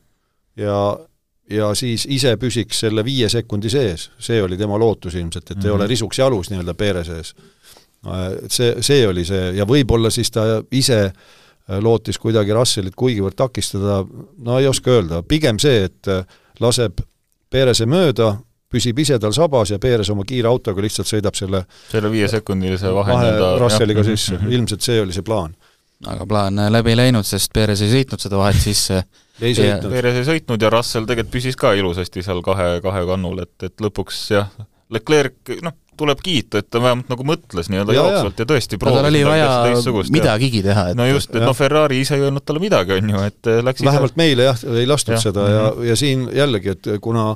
[0.56, 0.98] ja
[1.50, 5.62] ja siis ise püsiks selle viie sekundi sees, see oli tema lootus ilmselt, et mm
[5.62, 5.66] -hmm.
[5.66, 7.34] ei ole risuks jalus nii-öelda Peere sees.
[8.48, 14.06] See, see oli see ja võib-olla siis ta ise äh, lootis kuidagi Russellit kuigivõrd takistada,
[14.38, 16.24] no ei oska öelda, pigem see, et äh,
[16.60, 17.02] laseb
[17.50, 18.38] Perese mööda,
[18.70, 23.14] püsib ise tal sabas ja Peres oma kiire autoga lihtsalt sõidab selle selle viiesekundilise vahe,
[23.14, 24.12] vahe Russelliga jah.
[24.12, 24.52] sisse, Mhm.
[24.52, 25.56] ilmselt see oli see plaan.
[26.08, 29.02] Aga plaan äh, läbi ei läinud, sest Perez ei sõitnud seda vahet sisse
[29.42, 29.92] ei Ja- sõitnud.
[29.92, 33.84] Perez ei sõitnud ja Russell tegelikult püsis ka ilusasti seal kahe, kahe kannul, et, et
[33.84, 34.50] lõpuks jah,
[34.90, 38.94] Leclerc, noh, tuleb kiita, et ta vähemalt nagu mõtles nii-öelda jooksvalt ja tõesti no tal
[38.96, 42.46] proovis oli midagi vaja midagigi teha, et no just, et noh, Ferrari ise ei öelnud
[42.48, 45.66] talle midagi, on ju, et eh, läks vähemalt meile jah, ei lastud Jah, seda ja,
[45.92, 47.34] ja siin jällegi, et kuna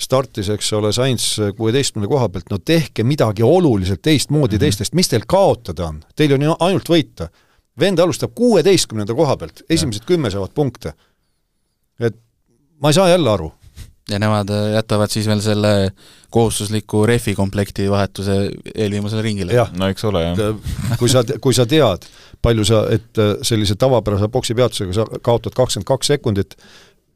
[0.00, 4.66] startis, eks ole, Sainz kuueteistkümnenda koha pealt, no tehke midagi oluliselt teistmoodi mm -hmm.
[4.66, 6.02] teistest, mis teil kaotada on?
[6.16, 7.28] Teil on ju ainult võita.
[7.80, 10.94] Vend alustab kuueteistkümnenda koha pealt, esimesed kümme saavad punkte.
[12.00, 12.16] et
[12.80, 13.52] ma ei saa jälle aru.
[14.10, 15.92] ja nemad äh, jätavad siis veel selle
[16.30, 19.52] kohustusliku rehvi komplekti vahetuse eelviimasele ringile.
[19.52, 20.38] jah, no eks ole, jah.
[20.92, 22.04] et kui sa, kui sa tead,
[22.42, 26.58] palju sa, et äh, sellise tavapärase boksi peatusega sa kaotad kakskümmend kaks sekundit,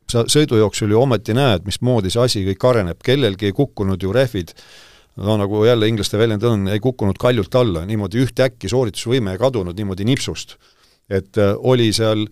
[0.08, 4.54] sa sõidujooksul ju ometi näed, mismoodi see asi kõik areneb, kellelgi ei kukkunud ju rehvid,
[5.18, 9.76] no nagu jälle inglaste väljend on, ei kukkunud kaljult alla, niimoodi ühtäkki sooritusvõime ei kadunud
[9.76, 10.56] niimoodi nipsust.
[11.08, 12.26] et äh, oli seal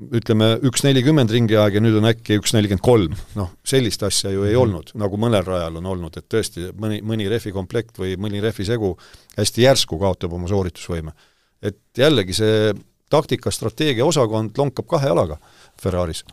[0.00, 4.32] ütleme, üks nelikümmend ringi aeg ja nüüd on äkki üks nelikümmend kolm, noh, sellist asja
[4.32, 8.40] ju ei olnud, nagu mõnel rajal on olnud, et tõesti, mõni, mõni rehvikomplekt või mõni
[8.40, 8.94] rehvisegu
[9.36, 11.12] hästi järsku kaotab oma sooritusvõime.
[11.60, 12.72] et jällegi see
[13.10, 15.36] taktika, strateegia osakond lonkab kahe jalaga
[15.82, 16.24] Ferraris.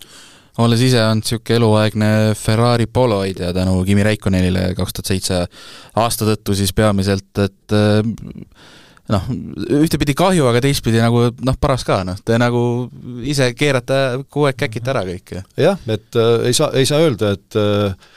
[0.64, 5.40] Olles ise olnud niisugune eluaegne Ferrari polo hoidja tänu Kimi Raikkonenile kaks tuhat seitse
[5.96, 8.02] aasta tõttu siis peamiselt, et äh,
[9.14, 9.28] noh,
[9.82, 12.62] ühtepidi kahju, aga teistpidi nagu noh, paras ka, noh, te nagu
[13.28, 15.44] ise keerate kogu aeg käkite ära kõike.
[15.62, 18.16] jah, et äh, ei saa, ei saa öelda, et äh,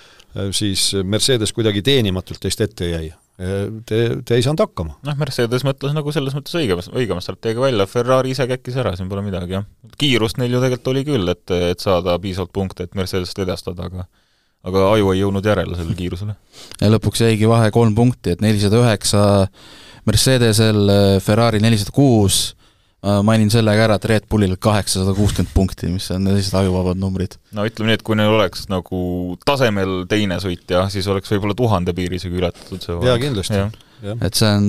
[0.56, 3.10] siis Mercedes kuidagi teenimatult teist ette jäi.
[3.40, 4.98] Te, te ei saanud hakkama.
[5.06, 9.08] noh, Mercedes mõtles nagu selles mõttes õigema, õigema strateegia välja, Ferrari ise käkkis ära, siin
[9.08, 9.64] pole midagi, jah.
[10.00, 14.04] kiirust neil ju tegelikult oli küll, et, et saada piisavalt punkte, et Mercedest edestada, aga
[14.68, 16.34] aga aju ei jõudnud järele sellele kiirusele.
[16.82, 19.22] ja lõpuks jäigi vahe kolm punkti, et nelisada üheksa
[20.08, 20.92] Mercedesel,
[21.24, 22.50] Ferrari nelisada kuus,
[23.24, 27.38] mainin selle ka ära, et Red Bullil kaheksasada kuuskümmend punkti, mis on lihtsalt ajuvabad numbrid.
[27.56, 31.96] no ütleme nii, et kui neil oleks nagu tasemel teine sõitja, siis oleks võib-olla tuhande
[31.96, 33.62] piiri isegi ületatud see jaa, kindlasti.
[34.12, 34.68] et see on,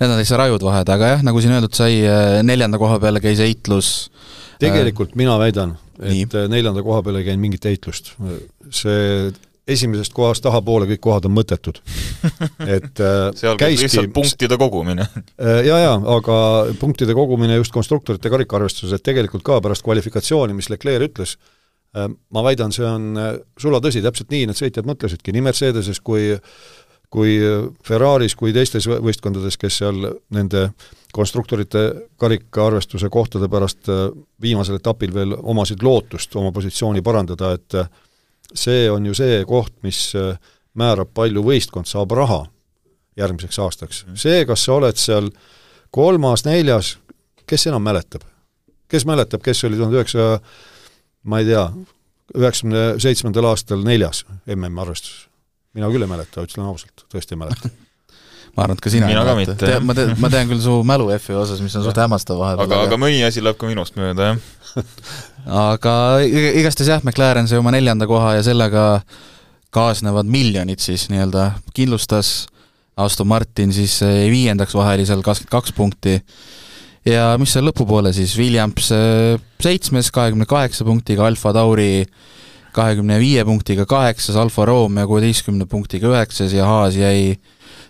[0.00, 2.02] need on täitsa rajud vahed, aga jah, nagu siin öeldud sai,
[2.44, 3.94] neljanda koha peale käis heitlus
[4.62, 6.48] tegelikult mina väidan, et Nii.
[6.52, 8.14] neljanda koha peale ei käinud mingit heitlust.
[8.70, 9.32] see
[9.68, 11.80] esimesest kohast tahapoole kõik kohad on mõttetud.
[12.66, 15.06] et äh, seal käib lihtsalt punktide kogumine.
[15.38, 16.36] jaa, jaa, aga
[16.80, 21.36] punktide kogumine just konstruktorite karikaarvestuses, et tegelikult ka pärast kvalifikatsiooni, mis Leclerc ütles,
[21.92, 23.10] ma väidan, see on
[23.60, 26.30] sulatõsi, täpselt nii need sõitjad mõtlesidki, nii Mercedeses kui
[27.12, 27.36] kui
[27.84, 30.70] Ferraris kui teistes võistkondades, kes seal nende
[31.12, 31.82] konstruktorite
[32.20, 34.06] karikaarvestuse kohtade pärast äh,
[34.40, 37.90] viimasel etapil veel omasid lootust oma positsiooni parandada, et äh,
[38.54, 40.36] see on ju see koht, mis äh,
[40.78, 42.44] määrab, palju võistkond saab raha
[43.18, 44.04] järgmiseks aastaks.
[44.06, 44.20] Mhm.
[44.20, 45.30] see, kas sa oled seal
[45.92, 46.96] kolmas, neljas,
[47.46, 48.26] kes enam mäletab?
[48.92, 50.40] kes mäletab, kes oli tuhande üheksasaja,
[51.24, 51.62] ma ei tea,
[52.36, 55.28] üheksakümne seitsmendal aastal neljas MM arvestuses?
[55.72, 57.70] mina küll ei mäleta, ütlen ausalt, tõesti ei mäleta
[58.56, 59.56] ma arvan, et ka sina mina ka mitte.
[59.84, 62.68] ma tean, ma tean küll su mälu F-i osas, mis on suht hämmastav vahepeal.
[62.68, 64.48] aga, aga mõni asi läheb ka minust mööda, jah.
[65.42, 69.02] Aga igastahes jah, McLaren sai oma neljanda koha ja sellega
[69.74, 71.48] kaasnevad miljonid siis nii-öelda.
[71.74, 72.46] Kindlustas,
[72.96, 76.14] Aston Martin siis jäi viiendaks vahelisel kakskümmend kaks punkti.
[77.08, 82.04] Ja mis seal lõpupoole siis, Williams äh, seitsmes kahekümne kaheksa punktiga, Alfa Tauri
[82.72, 87.34] kahekümne viie punktiga kaheksas, Alfa Romeo kuueteistkümne punktiga üheksas ja Haas jäi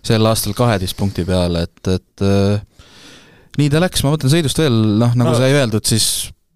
[0.02, 2.86] sel aastal kaheteist punkti peale, et, et äh,
[3.58, 5.38] nii ta läks, ma mõtlen sõidust veel, noh, nagu no.
[5.38, 6.06] sai öeldud, siis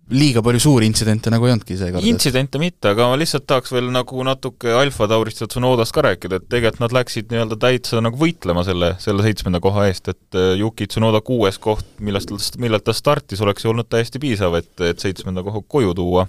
[0.07, 2.05] liiga palju suuri intsidente nagu ei olnudki seekord.
[2.07, 6.39] intsidente mitte, aga ma lihtsalt tahaks veel nagu natuke Alfa Taurist ja Tsunodast ka rääkida,
[6.39, 10.53] et tegelikult nad läksid nii-öelda täitsa nagu võitlema selle, selle seitsmenda koha eest, et äh,
[10.61, 12.31] Yuki Tsunoda kuues koht, millest,
[12.63, 16.29] millelt ta startis, oleks ju olnud täiesti piisav, et, et seitsmenda koha koju tuua.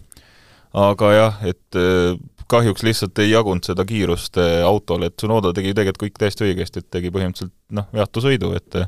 [0.77, 2.17] aga jah, et äh,
[2.51, 6.83] kahjuks lihtsalt ei jagunud seda kiirust äh, autol, et Tsunoda tegi tegelikult kõik täiesti õigesti,
[6.83, 8.79] et tegi põhimõtteliselt noh, veatu sõidu, et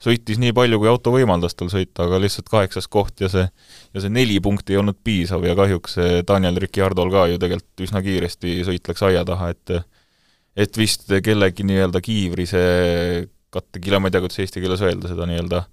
[0.00, 4.02] sõitis nii palju, kui auto võimaldas tal sõita, aga lihtsalt kaheksas koht ja see ja
[4.02, 5.98] see neli punkti ei olnud piisav ja kahjuks
[6.28, 9.74] Daniel Ricciardol ka ju tegelikult üsna kiiresti sõit läks aia taha, et
[10.60, 15.26] et vist kellegi nii-öelda kiivri see kattekile, ma ei tea, kuidas eesti keeles öelda seda
[15.28, 15.64] nii-öelda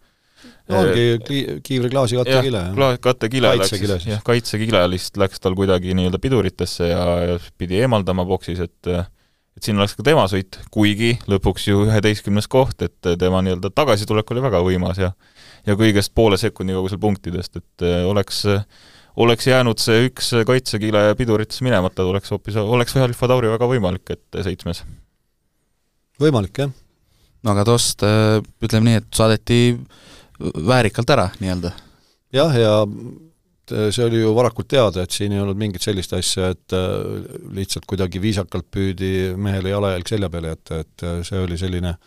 [0.69, 2.63] no ongi ki-, kiivriklaasi kattekile.
[2.77, 8.25] jah, kattekile läks, jah, kaitsekile lihtsalt läks tal kuidagi nii-öelda piduritesse ja, ja pidi eemaldama
[8.27, 8.91] boksis, et
[9.57, 14.35] et siin oleks ka tema sõit, kuigi lõpuks ju üheteistkümnes koht, et tema nii-öelda tagasitulek
[14.35, 15.15] oli väga võimas ja
[15.67, 18.45] ja kõigest poole sekundi kaugusel punktidest, et äh, oleks
[19.17, 24.41] oleks jäänud see üks kaitsekile piduritesse minemata, oleks hoopis, oleks Alfa Tauri väga võimalik, et
[24.45, 24.83] seitsmes.
[26.21, 26.73] võimalik, jah.
[27.43, 29.59] no aga Tost, äh, ütleme nii, et saadeti
[30.39, 31.71] väärikalt ära nii-öelda.
[32.33, 32.75] jah, ja
[33.67, 37.23] see oli ju varakult teada, et siin ei olnud mingit sellist asja, et äh,
[37.55, 41.97] lihtsalt kuidagi viisakalt püüdi mehele jalajälg selja peale jätta, et äh, see oli selline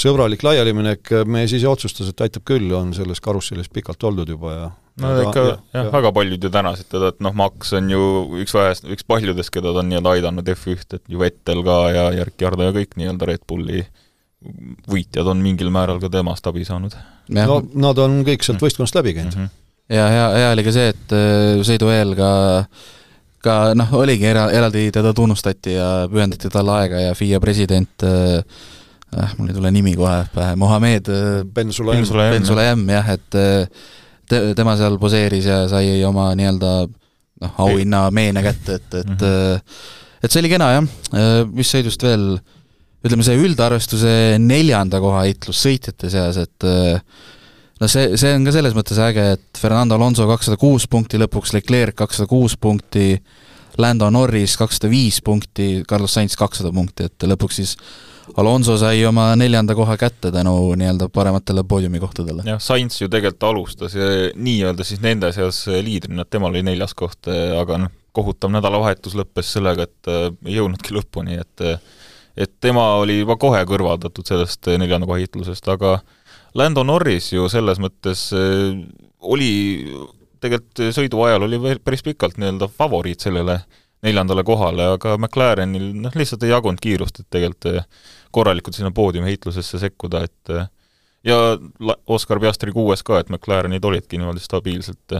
[0.00, 4.68] sõbralik laialiminek, me siis otsustas, et aitab küll, on selles karussellis pikalt oldud juba ja
[5.00, 8.04] no ja ikka jah ja., väga paljud ju tänasid teda, et noh, Max on ju
[8.44, 12.06] üks vähest, üks paljudest, keda ta on nii-öelda aidanud F1-t, et ju Vettel ka ja
[12.20, 13.84] Järk Jardo ja kõik nii-öelda Red Bulli
[14.90, 16.94] võitjad on mingil määral ka temast abi saanud.
[17.28, 19.36] no nad on kõik sealt võistkonnast läbi käinud.
[19.36, 19.48] Mm.
[19.48, 19.56] -hmm
[19.90, 22.28] ja hea, hea oli ka see, et äh, sõidu eel ka
[23.44, 28.42] ka noh, oligi era-, eraldi teda tunnustati ja pühendati talle aega ja FIA president äh,
[29.16, 33.28] äh, mul ei tule nimi kohe pähe, Mohammed äh, Ben Sulayem, ben Sulayem jah, et
[33.30, 39.16] te, tema seal poseeris ja sai oma nii-öelda noh, auhinna meene kätte, et, et mm
[39.16, 39.60] -hmm.
[40.22, 40.88] et see oli kena jah,
[41.52, 42.34] mis sõidust veel,
[43.04, 46.68] ütleme see üldarvestuse neljanda koha heitlus sõitjate seas, et
[47.80, 51.54] no see, see on ka selles mõttes äge, et Fernando Alonso kakssada kuus punkti lõpuks,
[51.56, 53.14] Leclerc kakssada kuus punkti,
[53.80, 57.76] Lando Norris kakssada viis punkti, Carlos Sainz kakssada punkti, et lõpuks siis
[58.38, 62.44] Alonso sai oma neljanda koha kätte tänu nii-öelda parematele poodiumikohtadele.
[62.46, 63.96] jah, Sainz ju tegelikult alustas
[64.36, 69.54] nii-öelda siis nende seas liidrina, et temal oli neljas koht, aga noh, kohutav nädalavahetus lõppes
[69.56, 70.12] sellega, et
[70.44, 71.64] ei jõudnudki lõpuni, et
[72.36, 75.98] et tema oli juba kohe kõrvaldatud sellest neljanda koha hitlusest, aga
[76.54, 78.80] Lando Norris ju selles mõttes äh,
[79.20, 79.52] oli
[80.40, 83.60] tegelikult sõidu ajal oli veel päris pikalt nii-öelda favoriit sellele
[84.02, 87.84] neljandale kohale, aga McLarenil noh, lihtsalt ei jagunud kiirust, et tegelikult
[88.32, 90.52] korralikult sinna poodiumi heitlusesse sekkuda, et
[91.26, 91.36] ja
[92.06, 95.18] Oscar Piastri kuues ka, et McLarenid olidki niimoodi stabiilselt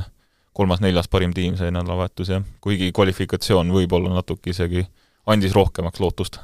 [0.57, 2.46] kolmas-neljas parim tiim see nädalavahetus, jah.
[2.64, 4.87] kuigi kvalifikatsioon võib-olla natuke isegi
[5.29, 6.40] andis rohkemaks lootust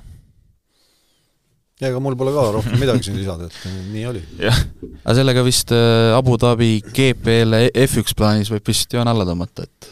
[1.80, 4.22] ja ega mul pole ka rohkem midagi siin lisada, et nii oli.
[4.40, 9.90] aga sellega vist äh, Abu Dhabi GP-le F1 plaanis võib vist joon alla tõmmata, et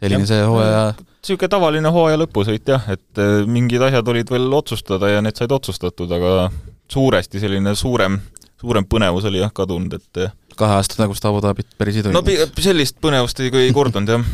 [0.00, 0.30] selline ja.
[0.32, 0.82] see hooaja
[1.20, 5.52] niisugune tavaline hooaja lõpusõit jah, et äh, mingid asjad olid veel otsustada ja need said
[5.52, 6.48] otsustatud, aga
[6.90, 8.16] suuresti selline suurem,
[8.60, 12.32] suurem põnevus oli jah kadunud, et äh, kahe aasta tagust Abu Dhabit päris ei toimunud?
[12.32, 14.24] no sellist põnevust ei, ei kordunud jah.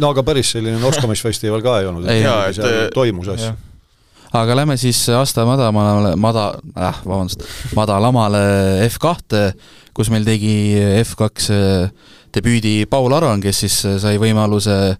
[0.00, 3.52] no aga päris selline Norskamisfestival ka ei olnud, et toimus asju
[4.32, 7.44] aga lähme siis aasta madalamale, mada- äh,, vabandust,
[7.76, 8.42] madalamale
[8.88, 9.42] F2-te,
[9.96, 10.54] kus meil tegi
[11.02, 11.90] F2 äh,
[12.32, 14.96] debüüdi Paul Aron, kes siis äh, sai võimaluse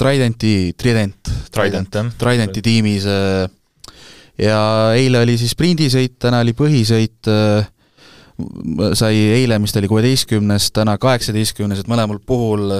[0.00, 1.98] Tridenti, Trident, Trident.
[2.18, 3.44] Tridenti tiimis äh,
[4.40, 4.62] ja
[4.96, 7.28] eile oli siis sprindisõit, täna oli põhisõit,
[8.96, 12.70] sai eile, mis ta oli, kuueteistkümnes, täna kaheksateistkümnes, et mõlemal puhul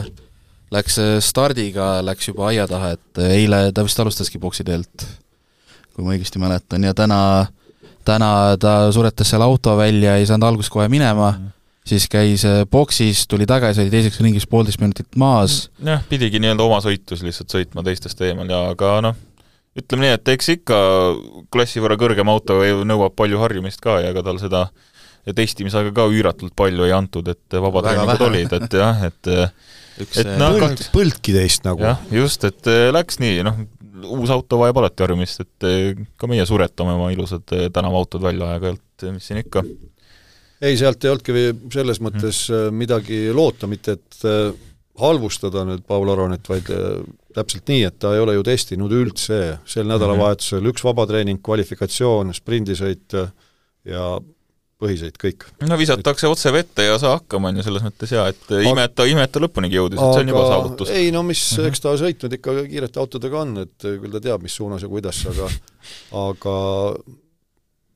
[0.72, 5.04] läks stardiga, läks juba aia taha, et eile ta vist alustaski poksiteelt,
[6.00, 7.20] kui ma õigesti mäletan, ja täna,
[8.08, 11.34] täna ta suretas seal auto välja, ei saanud alguses kohe minema.
[11.36, 11.54] Mm,
[11.90, 15.66] siis käis boksis, tuli tagasi, oli teiseks ringis poolteist minutit maas.
[15.84, 19.18] jah, pidigi nii-öelda oma sõitus lihtsalt sõitma teistest eemal ja aga noh,
[19.78, 20.78] ütleme nii, et eks ikka
[21.52, 24.68] klassi võrra kõrgem auto nõuab palju harjumist ka ja ega tal seda
[25.36, 29.30] testimisaega ka üüratult palju ei antud, et vabad treeningud olid, et jah, et
[30.00, 31.84] üks et noh, põld, põldki teist nagu.
[31.84, 33.60] jah, just, et äh, läks nii, noh,
[34.06, 38.52] uus auto vajab alati harjumist, et äh, ka meie suretame oma ilusad äh, tänavaautod välja
[38.54, 39.64] aeg-ajalt, mis siin ikka.
[40.60, 42.82] ei, sealt ei olnudki selles mõttes mm.
[42.82, 44.26] midagi loota, mitte et
[45.00, 46.68] halvustada nüüd Paul Aronit, vaid
[47.34, 53.16] täpselt nii, et ta ei ole ju testinud üldse sel nädalavahetusel üks vabatreening, kvalifikatsioon, sprindisõit
[53.88, 54.04] ja
[54.80, 55.46] põhisõit, kõik.
[55.68, 58.94] no visatakse otse vette ja saa hakkama, on ju, selles mõttes jaa, et ime, et
[58.96, 60.92] ta, ime, et ta lõpunigi jõudis, et see on juba saavutus.
[60.96, 61.68] ei no mis mm, -hmm.
[61.68, 65.20] eks ta sõitnud ikka kiirete autodega on, et küll ta teab, mis suunas ja kuidas,
[65.28, 65.50] aga
[66.28, 66.56] aga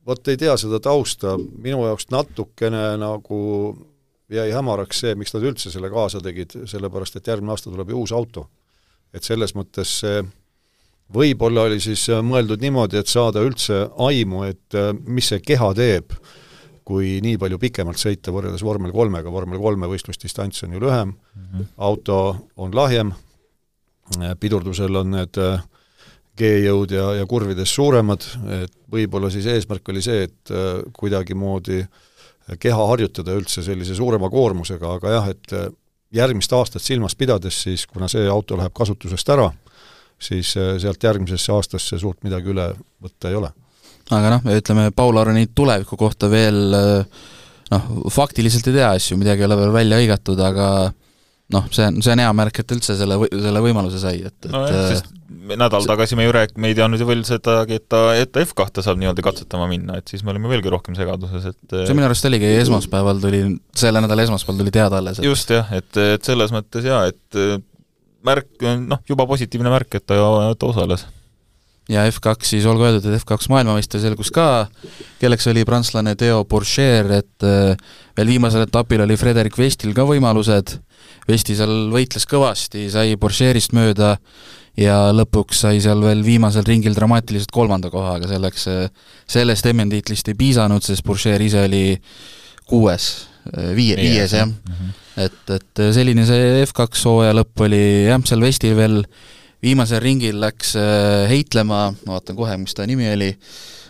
[0.05, 3.41] vot ei tea seda tausta, minu jaoks natukene nagu
[4.29, 8.05] jäi hämaraks see, miks nad üldse selle kaasa tegid, sellepärast et järgmine aasta tuleb ju
[8.05, 8.49] uus auto.
[9.13, 10.23] et selles mõttes see
[11.15, 16.15] võib-olla oli siis mõeldud niimoodi, et saada üldse aimu, et mis see keha teeb
[16.85, 21.45] kui nii palju pikemalt sõita võrreldes vormel kolmega, vormel kolme võistlusdistants on ju lühem mm,
[21.45, 21.69] -hmm.
[21.87, 22.17] auto
[22.61, 23.13] on lahjem,
[24.39, 25.63] pidurdusel on need äh,
[26.37, 28.25] G-jõud ja, ja kurvides suuremad,
[28.61, 31.85] et võib-olla siis eesmärk oli see, et äh, kuidagimoodi
[32.59, 35.67] keha harjutada üldse sellise suurema koormusega, aga jah, et äh,
[36.13, 39.49] järgmist aastat silmas pidades, siis kuna see auto läheb kasutusest ära,
[40.21, 42.69] siis sealt järgmisesse aastasse suurt midagi üle
[43.03, 43.49] võtta ei ole
[44.13, 46.75] aga noh, ütleme Paul Aroni tuleviku kohta veel
[47.71, 50.69] noh, faktiliselt ei tea asju, midagi ei ole veel välja hõigatud, aga
[51.53, 54.53] noh, see on, see on hea märk, et üldse selle, selle võimaluse sai, et, et
[54.53, 55.11] nojah, äh, sest
[55.55, 58.41] nädal tagasi me ju rääk-, me ei teadnud ju veel sedagi, et ta, et ta
[58.45, 61.97] F2 saab nii-öelda katsetama minna, et siis me olime veelgi rohkem segaduses, et äh, see
[61.97, 63.43] minu arust oligi esmaspäeval tuli,
[63.77, 65.27] selle nädala esmaspäeval tuli teada alles et....
[65.27, 67.41] just jah, et, et selles mõttes jaa, et
[68.25, 70.17] märk on noh, juba positiivne märk, et ta,
[70.57, 71.05] ta osales
[71.89, 74.65] ja F2 siis olgu öeldud, et F2 maailmameister selgus ka,
[75.21, 77.77] kelleks oli prantslane Theo Pourchaire, et äh,
[78.17, 80.79] veel viimasel etapil oli Frederik Vestil ka võimalused,
[81.25, 84.15] Vesti seal võitles kõvasti, sai Pourchaire'ist mööda
[84.77, 90.29] ja lõpuks sai seal veel viimasel ringil dramaatiliselt kolmanda koha, aga selleks, äh, sellest MM-tiitlist
[90.29, 91.85] ei piisanud, sest Pourchaire ise oli
[92.69, 93.09] kuues,
[93.53, 94.49] äh, viie, viies jah.
[94.49, 94.99] mm, -hmm.
[95.25, 99.03] et, et selline see F2 hooaja lõpp oli jah, seal Vestil veel
[99.65, 103.31] viimasel ringil läks äh, heitlema, ma vaatan kohe, mis ta nimi oli,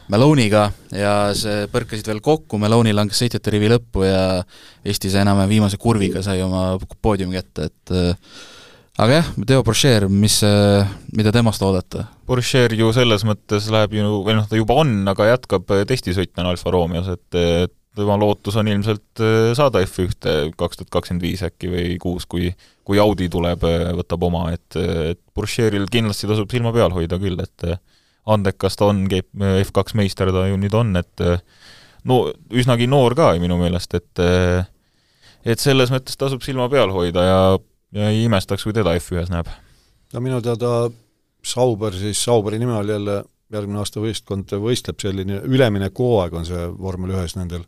[0.05, 4.19] Meloniga ja see põrkasid veel kokku, Meloni langes sõitjate rivi lõppu ja
[4.85, 8.35] Eesti sai enam-vähem viimase kurviga, sai oma poodiumi kätte, et äh,
[9.01, 10.85] aga jah, Theo Pourchaire, mis, äh,
[11.17, 12.05] mida temast oodata?
[12.29, 16.75] Pourchaire ju selles mõttes läheb ju, või noh, ta juba on, aga jätkab testisõitjana Alfa
[16.75, 21.71] Romeos, et, et tema lootus on ilmselt äh, saada F1-te kaks tuhat kakskümmend viis äkki
[21.71, 22.51] või kuus, kui
[22.85, 27.39] kui Audi tuleb, äh, võtab oma, et, et Pourchairil kindlasti tasub silma peal hoida küll,
[27.41, 27.79] et äh,
[28.29, 29.27] andekas ta on, käib
[29.63, 31.25] F2 meister ta ju nüüd on, et
[32.09, 32.19] no
[32.53, 34.23] üsnagi noor ka minu meelest, et
[35.45, 37.39] et selles mõttes tasub silma peal hoida ja,
[37.93, 39.49] ja ei imestaks, kui teda F1-s näeb.
[40.13, 40.89] no minu teada
[41.45, 43.21] Sauber siis, Sauberi nime all jälle
[43.53, 47.65] järgmine aasta võistkond võistleb, selline üleminekuhooaeg on see vormel ühes nendel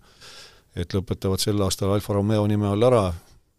[0.77, 3.05] et lõpetavad sel aastal Alfa Romeo nime all ära,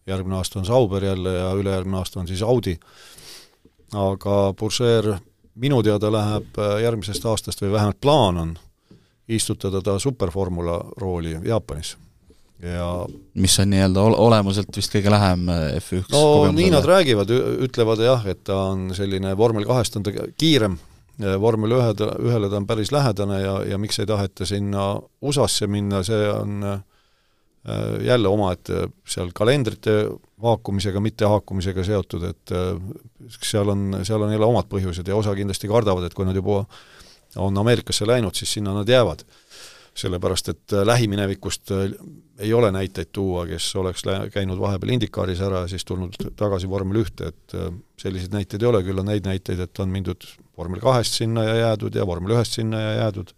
[0.08, 2.78] järgmine aasta on Sauber jälle ja ülejärgmine aasta on siis Audi.
[3.92, 5.14] aga Bourser
[5.54, 8.58] minu teada läheb äh, järgmisest aastast või vähemalt plaan on
[9.28, 11.96] istutada ta superformula rooli Jaapanis.
[12.62, 17.32] Ja mis on nii-öelda olemuselt vist kõige lähem äh, F1 no nii nad räägivad,
[17.64, 20.78] ütlevad jah, et ta on selline vormel kahest on ta kiirem,
[21.40, 24.90] vormel ühe, ühele ta on päris lähedane ja, ja miks ei taheta sinna
[25.22, 26.97] USA-sse minna, see on äh, Äh,
[28.04, 29.92] jälle omaette seal kalendrite
[30.42, 32.78] haakumisega, mitte haakumisega seotud, et äh,
[33.42, 36.62] seal on, seal on jälle omad põhjused ja osa kindlasti kardavad, et kui nad juba
[37.36, 39.26] on Ameerikasse läinud, siis sinna nad jäävad.
[39.98, 41.72] sellepärast, et äh, lähiminevikust
[42.38, 46.68] ei ole näiteid tuua, kes oleks lä-, käinud vahepeal Indikaaris ära ja siis tulnud tagasi
[46.70, 47.56] vormel ühte, et
[47.98, 50.22] selliseid näiteid ei ole, küll on neid näiteid, et on mindud
[50.56, 53.34] vormel kahest sinna ja jäädud ja vormel ühest sinna ja jäädud,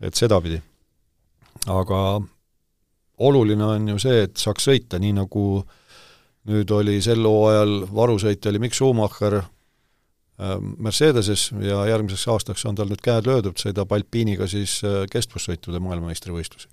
[0.00, 0.62] et sedapidi.
[1.68, 2.00] aga
[3.18, 5.64] oluline on ju see, et saaks sõita, nii nagu
[6.50, 9.40] nüüd oli sel hooajal varusõitja oli Mikk Schumacher,
[10.82, 16.68] Mercedeses ja järgmiseks aastaks on tal nüüd käed löödud, sõidab Alpiiniga siis kestvussõitude maailmameistrivõistlusi.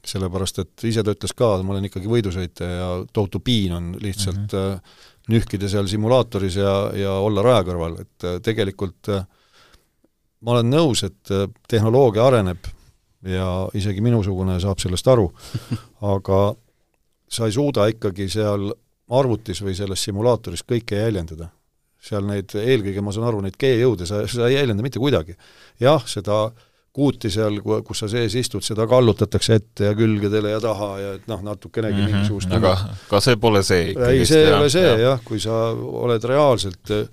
[0.00, 4.52] sellepärast, et ise ta ütles ka, ma olen ikkagi võidusõitja ja tohutu piin on lihtsalt
[4.52, 4.80] mm -hmm.
[5.28, 9.12] nühkida seal simulaatoris ja, ja olla raja kõrval, et tegelikult
[10.40, 11.28] ma olen nõus, et
[11.68, 12.64] tehnoloogia areneb
[13.26, 15.28] ja isegi minusugune saab sellest aru,
[16.14, 16.40] aga
[17.30, 18.70] sa ei suuda ikkagi seal
[19.10, 21.50] arvutis või selles simulaatoris kõike jäljendada.
[22.00, 25.36] seal neid, eelkõige ma saan aru, neid G-jõude sa, sa ei jäljenda mitte kuidagi.
[25.80, 26.50] jah, seda
[26.92, 31.28] kuuti seal, kus sa sees istud, seda kallutatakse ette ja külgedele ja taha ja et
[31.30, 32.14] noh, natukenegi mm -hmm.
[32.14, 32.76] mingisugust aga
[33.10, 34.18] ka see pole see ikkagi.
[34.18, 37.06] ei, see ei ole see jah ja,, kui sa oled reaalselt eh,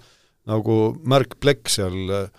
[0.47, 2.29] nagu märkplekk seal äh,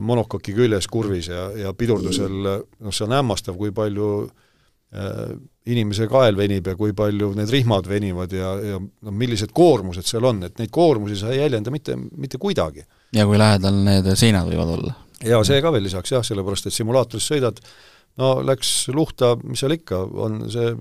[0.00, 5.34] monokoki küljes kurvis ja, ja pidurdusel, noh, see on hämmastav, kui palju äh,
[5.70, 10.26] inimese kael venib ja kui palju need rihmad venivad ja, ja noh, millised koormused seal
[10.28, 12.84] on, et neid koormusi sa ei jäljenda mitte, mitte kuidagi.
[13.16, 14.94] ja kui lähedal need seinad võivad olla.
[15.24, 17.60] ja see ka veel lisaks jah, sellepärast et simulaatoris sõidad,
[18.20, 20.74] no läks luhta, mis seal ikka, on see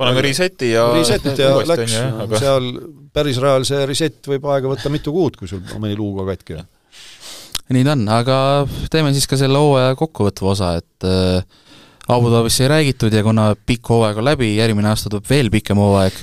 [0.00, 1.96] paneme reset'i ja reset ja läks,
[2.26, 2.40] aga...
[2.40, 2.70] seal
[3.14, 6.58] päris rajal see reset võib aega võtta mitu kuud, kui sul mõni luu ka katki
[6.58, 6.70] on.
[7.72, 8.36] Nii ta on, aga
[8.92, 11.62] teeme siis ka selle hooaja kokkuvõtva osa, et äh,
[12.12, 15.80] Abu Dhabis ei räägitud ja kuna pikk hooaeg on läbi, järgmine aasta tuleb veel pikem
[15.80, 16.18] hooaeg,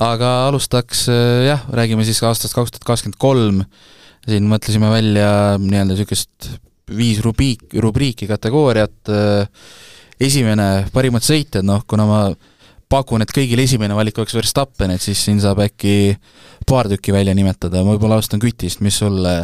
[0.00, 3.62] aga alustaks äh, jah, räägime siis aastast kaks tuhat kakskümmend kolm,
[4.24, 6.52] siin mõtlesime välja nii-öelda niisugust
[6.92, 9.68] viis rubriik, rubriiki, kategooriat, äh,
[10.22, 12.24] esimene, parimad sõitjad, noh kuna ma
[12.92, 16.14] pakun, et kõigil esimene valik oleks Verstappen, et siis siin saab äkki
[16.68, 19.36] paar tükki välja nimetada, ma võib-olla alustan Kütist, mis sulle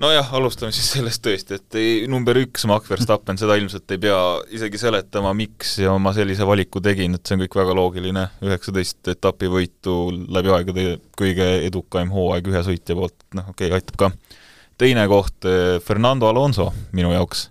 [0.00, 4.18] nojah, alustame siis sellest tõesti, et ei, number üks, Max Verstappen, seda ilmselt ei pea
[4.54, 9.12] isegi seletama, miks ja ma sellise valiku tegin, et see on kõik väga loogiline, üheksateist
[9.14, 9.96] etapi võitu
[10.32, 10.86] läbi aegade
[11.18, 14.38] kõige edukaim hooaeg ühe sõitja poolt, noh okei okay,, aitab ka.
[14.80, 17.50] teine koht, eh, Fernando Alonso minu jaoks.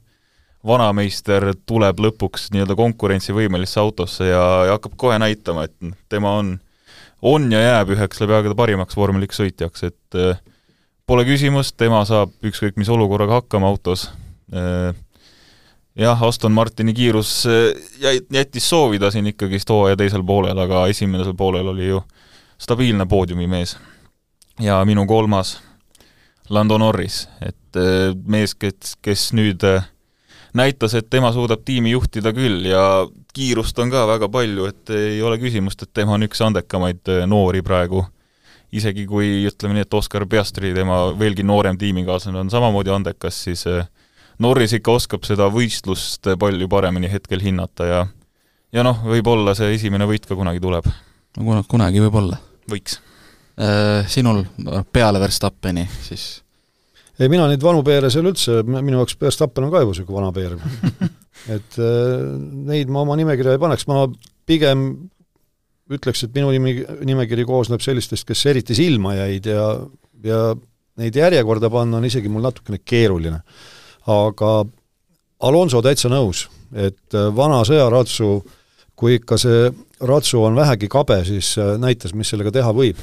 [0.68, 6.60] vanameister tuleb lõpuks nii-öelda konkurentsivõimelisse autosse ja, ja hakkab kohe näitama, et tema on,
[7.22, 10.38] on ja jääb üheks läbi aegade parimaks vormel üks sõitjaks, et äh,
[11.12, 14.06] Pole küsimust, tema saab ükskõik mis olukorraga hakkama autos.
[14.56, 14.94] Äh,
[16.00, 21.36] jah, Aston Martini kiirus äh, jäi, jättis soovida siin ikkagist hooaja teisel poolel, aga esimesel
[21.36, 22.00] poolel oli ju
[22.64, 23.76] stabiilne poodiumimees.
[24.60, 25.58] ja minu kolmas,
[26.50, 29.68] Lando Norris, et äh, mees, kes, kes nüüd
[30.54, 32.86] näitas, et tema suudab tiimi juhtida küll ja
[33.36, 37.68] kiirust on ka väga palju, et ei ole küsimust, et tema on üks andekamaid noori
[37.68, 38.06] praegu
[38.72, 43.66] isegi kui ütleme nii, et Oskar Piastri, tema veelgi noorem tiimikaaslane on samamoodi andekas, siis
[43.70, 43.86] eh,
[44.42, 48.02] Norris ikka oskab seda võistlust palju paremini hetkel hinnata ja
[48.72, 50.88] ja noh, võib-olla see esimene võit ka kunagi tuleb.
[51.38, 52.40] no kuna, kunagi võib-olla.
[52.72, 53.00] võiks
[53.60, 54.08] äh,.
[54.10, 54.46] Sinul
[54.92, 56.42] peale Verstappeni siis?
[57.20, 60.32] ei, mina neid vanu peere seal üldse, minu jaoks Verstappen on ka juba niisugune vana
[60.36, 60.56] peer
[61.56, 62.22] et äh,
[62.72, 64.06] neid ma oma nimekirja ei paneks, ma
[64.48, 64.88] pigem
[65.98, 66.76] ütleks, et minu nimi,
[67.08, 69.66] nimekiri koosneb sellistest, kes eriti silma jäid ja,
[70.24, 70.42] ja
[71.02, 73.42] neid järjekorda panna on isegi mul natukene keeruline.
[74.08, 74.52] aga
[75.42, 78.42] Alonso täitsa nõus, et äh, vana sõjaratsu,
[78.96, 79.72] kui ikka see
[80.06, 83.00] ratsu on vähegi kabe, siis äh, näitas, mis sellega teha võib.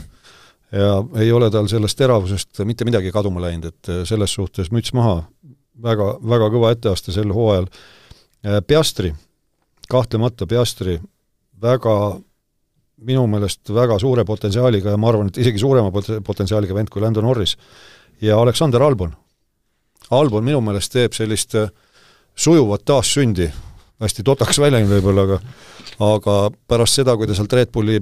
[0.73, 4.93] ja ei ole tal sellest teravusest mitte midagi kaduma läinud, et äh, selles suhtes müts
[4.95, 5.23] maha,
[5.83, 7.67] väga, väga kõva etteaste sel hooajal.
[8.67, 9.11] Piastri,
[9.91, 11.01] kahtlemata Piastri,
[11.61, 12.21] väga
[13.07, 17.03] minu meelest väga suure potentsiaaliga ja ma arvan, et isegi suurema pot-, potentsiaaliga vend kui
[17.03, 17.55] Lando Norris
[18.25, 19.15] ja Aleksander Albon.
[20.15, 21.71] Albon minu meelest teeb sellist äh,
[22.39, 23.49] sujuvat taassündi,
[24.03, 25.41] hästi totakas väljend võib-olla, aga
[25.99, 26.35] aga
[26.71, 27.99] pärast seda, kui ta sealt Red Bulli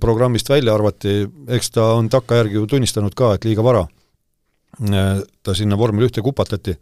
[0.00, 3.84] programmist välja arvati, eks ta on takkajärgi ju tunnistanud ka, et liiga vara
[4.90, 6.78] äh, ta sinna vormel ühte kupatati.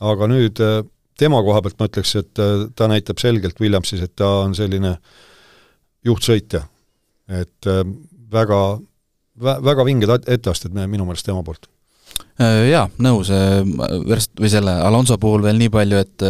[0.00, 0.82] aga nüüd äh,
[1.20, 2.38] tema koha pealt ma ütleks, et
[2.76, 5.18] ta näitab selgelt Williamsis, et ta on selline äh,
[6.06, 6.64] juhtsõitja.
[7.30, 7.84] et äh,
[8.32, 8.56] väga,
[9.38, 11.68] väga vinged etteasted minu meelest tema poolt.
[12.40, 13.60] Äh, jaa, nõus, äh,
[14.08, 16.24] Verst-, või selle Alonso puhul veel nii palju, et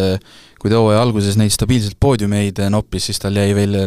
[0.60, 3.86] kui ta hooaja alguses neid stabiilselt poodiumeid noppis, siis tal jäi veel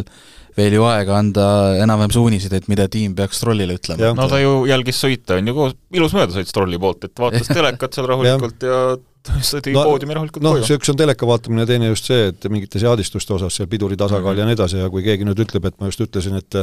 [0.54, 1.44] veel ju aega anda
[1.82, 4.12] enam-vähem suuniseid, et mida tiim peaks Strollile ütlema.
[4.14, 7.50] no ta ju jälgis sõita, on ju, koos, ilus mööda sõit Strolli poolt, et vaatas
[7.58, 11.28] telekat seal rahulikult ja, ja ta tegi no, poodiumi rahulikult noh, see üks on teleka
[11.28, 14.40] vaatamine, teine just see, et mingite seadistuste osas seal piduri tasakaal mm -hmm.
[14.40, 16.58] ja nii edasi ja kui keegi nüüd ütleb, et ma just ütlesin, et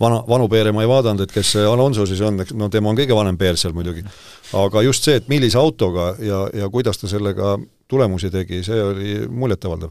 [0.00, 2.90] vana, vanu peere ma ei vaadanud, et kes see Alonso siis on, eks no tema
[2.90, 4.04] on kõige vanem peer seal muidugi.
[4.52, 9.18] aga just see, et millise autoga ja, ja kuidas ta sellega tulemusi tegi, see oli
[9.28, 9.90] muljetavaldav.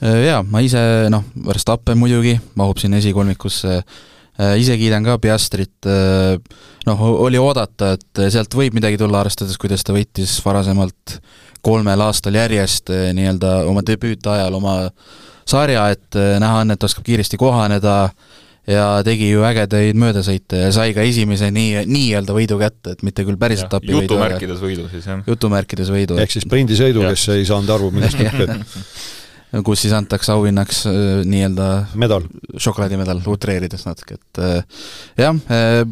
[0.00, 0.80] Jaa, ma ise
[1.12, 3.82] noh, Verstappen muidugi mahub sinna esikolmikusse,
[4.60, 5.88] ise kiidan ka Piastrit,
[6.86, 11.18] noh, oli oodata, et sealt võib midagi tulla, arvestades, kuidas ta võitis varasemalt
[11.60, 14.76] kolmel aastal järjest nii-öelda oma debüütajal oma
[15.48, 17.96] sarja, et näha on, et oskab kiiresti kohaneda
[18.70, 23.24] ja tegi ju ägedaid möödasõite ja sai ka esimese nii, nii-öelda võidu kätte, et mitte
[23.26, 24.04] küll päris etapi võidu.
[24.06, 25.22] jutumärkides võidu siis, jah.
[25.26, 26.18] jutumärkides võidu.
[26.20, 28.54] ehk siis sprindisõidu, kes ei saanud aru, millest jutt käib
[29.66, 30.94] kus siis antakse auhinnaks äh,
[31.26, 32.26] nii-öelda medal,
[32.60, 34.82] šokolaadimedal, utreerides natuke, et äh,
[35.18, 35.82] jah, äh,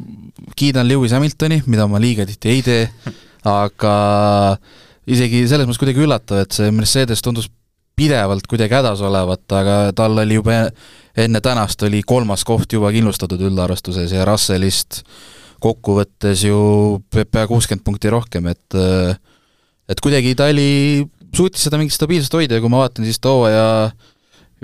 [0.58, 2.84] kiidan Lewis Hamiltoni, mida ma liiga tihti ei tee,
[3.48, 3.94] aga
[5.10, 7.50] isegi selles mõttes kuidagi üllatav, et see Mercedes tundus
[7.98, 10.68] pidevalt kuidagi hädas olevat, aga tal oli juba
[11.18, 15.02] enne tänast oli kolmas koht juba kindlustatud üldarvestuses ja Russellist
[15.58, 16.58] kokkuvõttes ju
[17.10, 18.76] pea kuuskümmend punkti rohkem, et
[19.88, 21.02] et kuidagi ta oli
[21.36, 23.66] suutis seda mingit stabiilsust hoida ja kui ma vaatan, siis too ja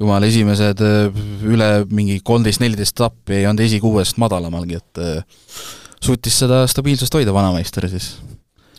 [0.01, 5.43] jumal, esimesed äh, üle mingi kolmteist-neliteist tappi ei olnud esikuuest madalamalgi, et äh,
[6.03, 8.17] suutis seda stabiilsust hoida, vanameister siis.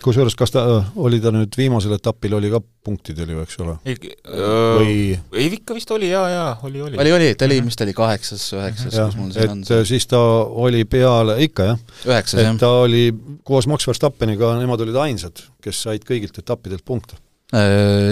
[0.03, 3.77] kusjuures, kas ta, äh, oli ta nüüd viimasel etapil, oli ka punktidel ju, eks ole?
[3.87, 4.97] ei või...,
[5.39, 6.99] ei ikka vist oli jaa, jaa, oli, oli.
[7.01, 9.85] oli, oli, ta oli, mis ta oli, kaheksas, üheksas, kus mul siin on see?
[9.95, 10.19] siis ta
[10.65, 11.85] oli peale, ikka jah.
[12.11, 12.57] üheksas, jah.
[12.59, 13.07] ta oli
[13.47, 17.23] koos Max Verstappeniga, nemad olid ainsad, kes said kõigilt etappidelt punkte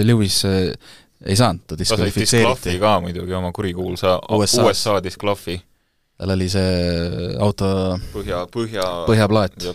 [0.04, 0.70] Lewis äh,
[1.24, 2.78] ei saanud, ta diskvalifitseeriti.
[2.78, 5.58] ka muidugi, oma kurikuulsa USA, USA disklafi.
[6.18, 7.68] tal oli see auto
[8.12, 9.70] põhja, põhja põhjaplaat.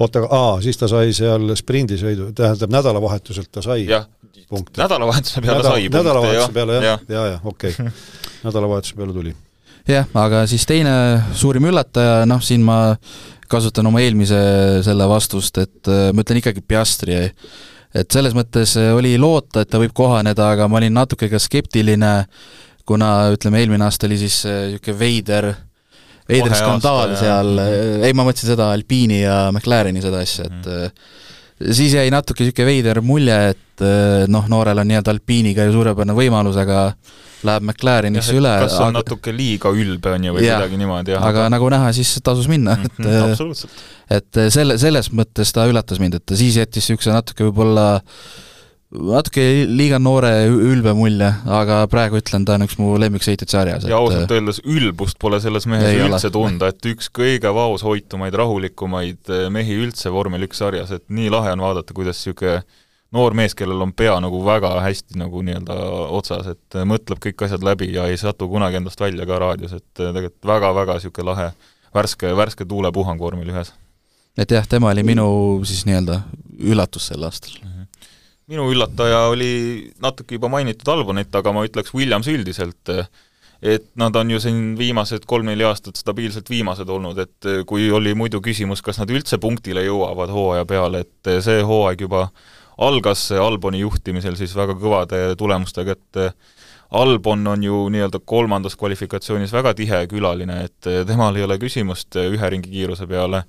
[0.00, 4.08] oota, aa, siis ta sai seal sprindisõidu, tähendab nädalavahetuselt ta sai jah,
[4.76, 7.74] nädalavahetuse peale Nädal, sai punkte, nädalavahetuse peale jah, ja, ja, ja okei
[8.46, 9.34] nädalavahetuse peale tuli.
[9.88, 10.94] jah, aga siis teine
[11.36, 12.80] suurim üllataja, noh siin ma
[13.50, 14.40] kasutan oma eelmise
[14.86, 17.18] selle vastust, et äh, ma ütlen ikkagi Piastri
[17.94, 21.40] et selles mõttes äh, oli loota, et ta võib kohaneda, aga ma olin natuke ka
[21.42, 22.12] skeptiline,
[22.88, 25.50] kuna ütleme, eelmine aasta oli siis äh, niisugune veider,
[26.30, 30.70] veider skandaal aasta, seal, äh, ei ma mõtlesin seda Alpine'i ja McLareni seda asja, et
[30.70, 31.18] mm.
[31.60, 33.84] Siis jäi natuke niisugune veider mulje, et
[34.32, 36.90] noh, noorel on nii-öelda Alpine'iga ju suurepärane võimalus, aga
[37.46, 38.52] läheb McLarenisse üle.
[38.64, 39.00] kas on aga...
[39.00, 41.24] natuke liiga ülbe, on ju, või midagi niimoodi, jah.
[41.30, 43.80] aga nagu näha, siis tasus minna, et mm -hmm, absoluutselt.
[44.18, 47.88] et selle, selles mõttes ta üllatas mind, et ta siis jättis niisuguse natuke võib-olla
[48.90, 53.86] natuke liiga noore ülbe mulje, aga praegu ütlen, ta on üks mu lemmiksõitjaid sarjas.
[53.86, 56.34] ja ausalt öeldes ülbust pole selles mehes ei üldse ole.
[56.34, 61.62] tunda, et üks kõige vaoshoitumaid, rahulikumaid mehi üldse vormel üks sarjas, et nii lahe on
[61.62, 62.64] vaadata, kuidas niisugune
[63.14, 65.76] noor mees, kellel on pea nagu väga hästi nagu nii-öelda
[66.18, 69.86] otsas, et mõtleb kõik asjad läbi ja ei satu kunagi endast välja ka raadios, et
[69.94, 71.52] tegelikult väga-väga niisugune lahe
[71.94, 73.72] värske, värske tuulepuhang vormel ühes.
[74.38, 75.28] et jah, tema oli minu
[75.66, 76.22] siis nii-öelda
[76.58, 77.54] üllatus sel aastal.
[77.62, 77.79] -hmm.
[78.50, 82.90] Minu üllataja oli natuke juba mainitud Albonit, aga ma ütleks Williams üldiselt,
[83.60, 88.40] et nad on ju siin viimased kolm-neli aastat stabiilselt viimased olnud, et kui oli muidu
[88.42, 92.26] küsimus, kas nad üldse punktile jõuavad hooaja peale, et see hooaeg juba
[92.80, 96.22] algas Alboni juhtimisel siis väga kõvade tulemustega, et
[96.90, 102.50] Albon on ju nii-öelda kolmandas kvalifikatsioonis väga tihe külaline, et temal ei ole küsimust ühe
[102.50, 103.44] ringi kiiruse peale.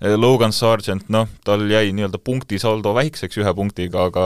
[0.00, 4.24] Logan Sargent, noh, tal jäi nii-öelda punktisaldo väikseks ühe punktiga, aga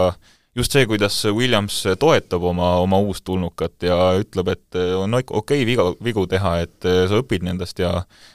[0.54, 5.88] just see, kuidas Williams toetab oma, oma uustulnukat ja ütleb, et on okei okay, viga,
[6.04, 7.90] vigu teha, et sa õpid nendest ja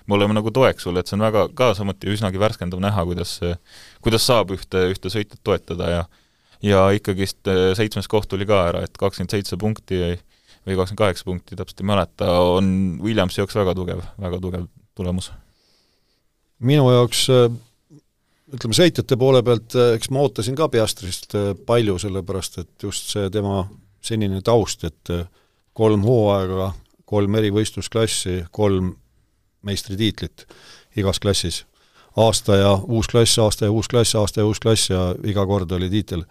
[0.06, 3.38] me oleme nagu toeks sulle, et see on väga ka samuti üsnagi värskendav näha, kuidas
[4.04, 6.08] kuidas saab ühte, ühte sõitjat toetada ja
[6.60, 7.48] ja ikkagist
[7.80, 11.88] seitsmes koht tuli ka ära, et kakskümmend seitse punkti või kakskümmend kaheksa punkti, täpselt ei
[11.88, 12.74] mäleta, on
[13.04, 14.68] Williamsi jaoks väga tugev, väga tugev
[15.00, 15.32] tulemus.
[16.60, 17.28] Minu jaoks
[18.54, 23.12] ütleme, sõitjate poole pealt, eh, eks ma ootasin ka Piastrist eh, palju, sellepärast et just
[23.14, 23.64] see tema
[24.02, 25.12] senine taust, et
[25.76, 26.72] kolm hooaega,
[27.10, 28.94] kolm eri võistlusklassi, kolm
[29.68, 30.46] meistritiitlit
[31.00, 31.66] igas klassis.
[32.16, 35.72] aasta ja uus klass, aasta ja uus klass, aasta ja uus klass ja iga kord
[35.72, 36.24] oli tiitel.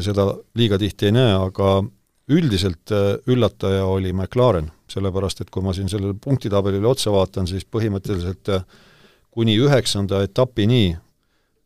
[0.00, 1.82] seda liiga tihti ei näe, aga
[2.28, 2.92] üldiselt
[3.26, 8.52] üllataja oli McLaren, sellepärast et kui ma siin sellele punktitabelile otsa vaatan, siis põhimõtteliselt
[9.34, 10.96] kuni üheksanda etapini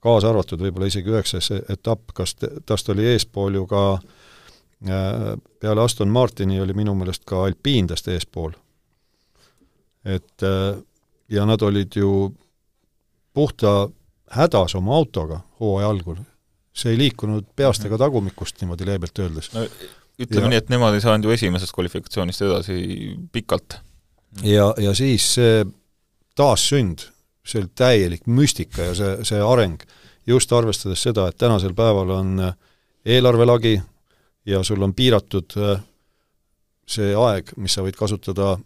[0.05, 6.09] kaasa arvatud võib-olla isegi üheksas etapp, kas tast oli eespool ju ka äh, peale Aston
[6.15, 8.55] Martini oli minu meelest ka Alpindest eespool.
[10.05, 10.79] et äh,
[11.29, 12.33] ja nad olid ju
[13.35, 13.89] puhta
[14.31, 16.17] hädas oma autoga hooaja algul.
[16.73, 19.65] see ei liikunud peast ega tagumikust niimoodi leebelt öeldes no,.
[20.19, 22.79] ütleme ja, nii, et nemad ei saanud ju esimesest kvalifikatsioonist edasi
[23.33, 23.81] pikalt.
[24.43, 25.65] ja, ja siis see
[26.39, 27.09] taassünd
[27.49, 29.81] see oli täielik müstika ja see, see areng,
[30.29, 32.57] just arvestades seda, et tänasel päeval on äh,
[33.05, 33.79] eelarvelagi
[34.47, 35.81] ja sul on piiratud äh,
[36.89, 38.57] see aeg, mis sa võid kasutada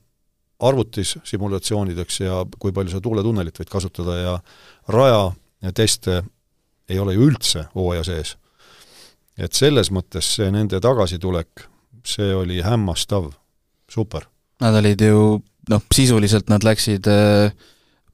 [0.62, 4.34] arvutis simulatsioonideks ja kui palju sa tuuletunnelit võid kasutada ja
[4.94, 5.32] raja
[5.74, 6.22] teste
[6.90, 8.36] ei ole ju üldse hooaja sees.
[9.38, 11.64] et selles mõttes see nende tagasitulek,
[12.04, 13.30] see oli hämmastav,
[13.88, 14.26] super.
[14.60, 17.54] Nad olid ju noh, sisuliselt nad läksid äh,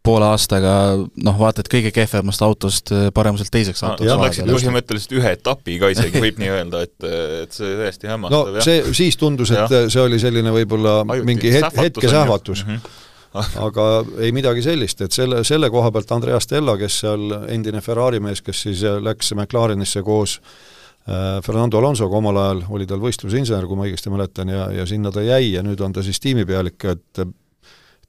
[0.07, 4.21] poole aastaga noh, vaata et kõige kehvemast autost äh, paremuselt teiseks autoks no,.
[4.23, 6.97] Läksid põhimõtteliselt ühe etapiga isegi, võib nii öelda, et,
[7.45, 8.55] et see täiesti hämmastav.
[8.57, 9.85] no see, siis tundus, et ja.
[9.91, 12.73] see oli selline võib-olla mingi het-, hetkesähvatus mm.
[12.79, 13.05] -hmm
[13.67, 13.85] aga
[14.25, 18.41] ei midagi sellist, et selle, selle koha pealt Andrea Stella, kes seal, endine Ferrari mees,
[18.45, 23.85] kes siis läks McLarenisse koos äh, Fernando Alonsoga omal ajal, oli tal võistlusinsener, kui ma
[23.89, 27.23] õigesti mäletan, ja, ja sinna ta jäi ja nüüd on ta siis tiimipealik, et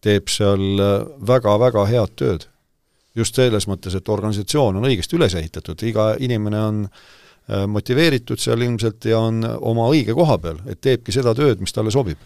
[0.03, 0.81] teeb seal
[1.27, 2.47] väga-väga head tööd.
[3.15, 7.19] just selles mõttes, et organisatsioon on õigesti üles ehitatud, iga inimene on äh,
[7.67, 11.91] motiveeritud seal ilmselt ja on oma õige koha peal, et teebki seda tööd, mis talle
[11.91, 12.19] sobib.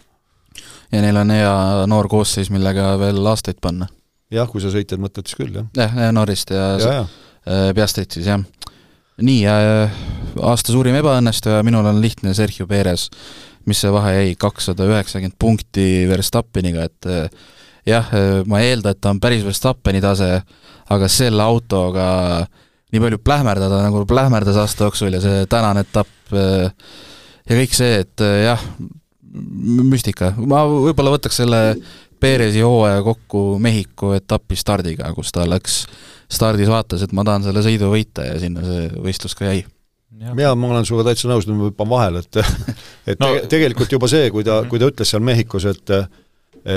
[0.92, 1.54] ja neil on hea
[1.90, 3.88] noor koosseis, millega veel aastaid panna.
[4.30, 5.70] jah, kui sa sõitjad mõtled, siis küll, jah.
[5.76, 7.06] jah, Norrist ja, ja, ja.
[7.44, 8.44] Äh, Piastrit siis, jah.
[9.22, 10.04] nii, äh,
[10.42, 13.08] aasta suurim ebaõnnestuja minul on lihtne, Sergio Perez.
[13.64, 17.12] mis see vahe jäi, kakssada üheksakümmend punkti Verstappeniga, et
[17.88, 18.10] jah,
[18.48, 20.30] ma ei eelda, et ta on päris Verstappeni tase,
[20.94, 22.06] aga selle autoga
[22.94, 28.24] nii palju plähmerdada, nagu plähmerdas aasta jooksul ja see tänane etapp ja kõik see, et
[28.44, 28.62] jah,
[29.34, 31.62] müstika, ma võib-olla võtaks selle
[32.24, 35.82] Perezi hooaja kokku Mehhiko etapi stardiga, kus ta läks
[36.32, 39.64] stardis vaatas, et ma tahan selle sõidu võita ja sinna see võistlus ka jäi.
[40.24, 42.38] Jaa, ma olen sinuga täitsa nõus, nüüd ma hüppan vahele, et
[43.12, 43.32] et no.
[43.50, 45.94] tegelikult juba see, kui ta, kui ta ütles seal Mehhikos, et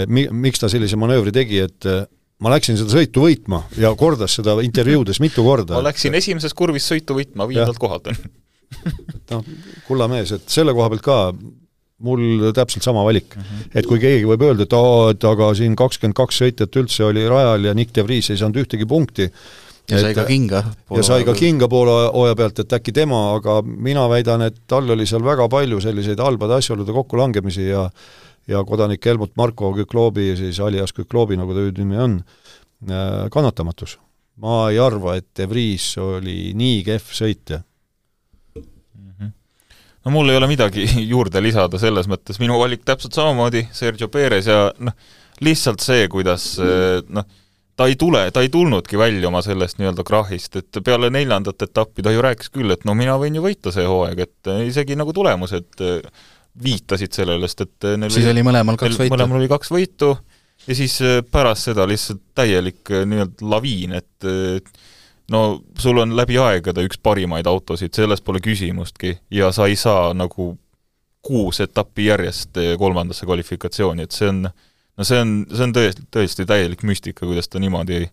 [0.08, 2.04] mi-, miks ta sellise manöövri tegi, et eh,
[2.44, 5.78] ma läksin seda sõitu võitma ja kordas seda intervjuudes mitu korda.
[5.78, 6.24] ma läksin et...
[6.24, 8.12] esimeses kurvis sõitu võitma, viiendalt kohalt
[9.32, 9.48] noh,
[9.88, 11.18] kulla mees, et selle koha pealt ka
[12.04, 13.42] mul täpselt sama valik mm.
[13.42, 13.70] -hmm.
[13.80, 17.26] et kui keegi võib öelda, et aa, et aga siin kakskümmend kaks sõitjat üldse oli
[17.30, 19.32] rajal ja Nick de Vries ei saanud ühtegi punkti,
[19.92, 20.64] ja sai ka kinga.
[20.98, 24.90] ja sai ka kinga poole hooaja pealt, et äkki tema, aga mina väidan, et tal
[24.96, 27.88] oli seal väga palju selliseid halbade asjaolude kokkulangemisi ja
[28.48, 32.22] ja kodanik Helmut Marko Kükloobi, siis alias Kükloobi, nagu ta hüüdnimi on,
[32.90, 33.98] äh, kannatamatus.
[34.38, 37.64] ma ei arva, et De Vries oli nii kehv sõitja.
[38.56, 39.32] Mhm.
[40.06, 44.48] no mul ei ole midagi juurde lisada, selles mõttes minu valik täpselt samamoodi, Sergio Perez
[44.48, 44.94] ja noh,
[45.42, 47.26] lihtsalt see, kuidas äh, noh,
[47.78, 52.06] ta ei tule, ta ei tulnudki välja oma sellest nii-öelda krahhist, et peale neljandat etappi
[52.06, 55.14] ta ju rääkis küll, et no mina võin ju võita see hooaeg, et isegi nagu
[55.14, 55.86] tulemused
[56.64, 59.14] viitasid sellele, sest et neil siis oli mõlemal kaks võitu?
[59.14, 60.16] mõlemal oli kaks võitu
[60.66, 64.30] ja siis äh, pärast seda lihtsalt täielik äh, nii-öelda laviin, et
[65.32, 65.42] no
[65.80, 70.56] sul on läbi aegade üks parimaid autosid, selles pole küsimustki, ja sa ei saa nagu
[71.28, 74.48] kuus etappi järjest kolmandasse kvalifikatsiooni, et see on,
[74.98, 78.08] no see on, see on tõesti, tõesti täielik müstika, kuidas ta niimoodi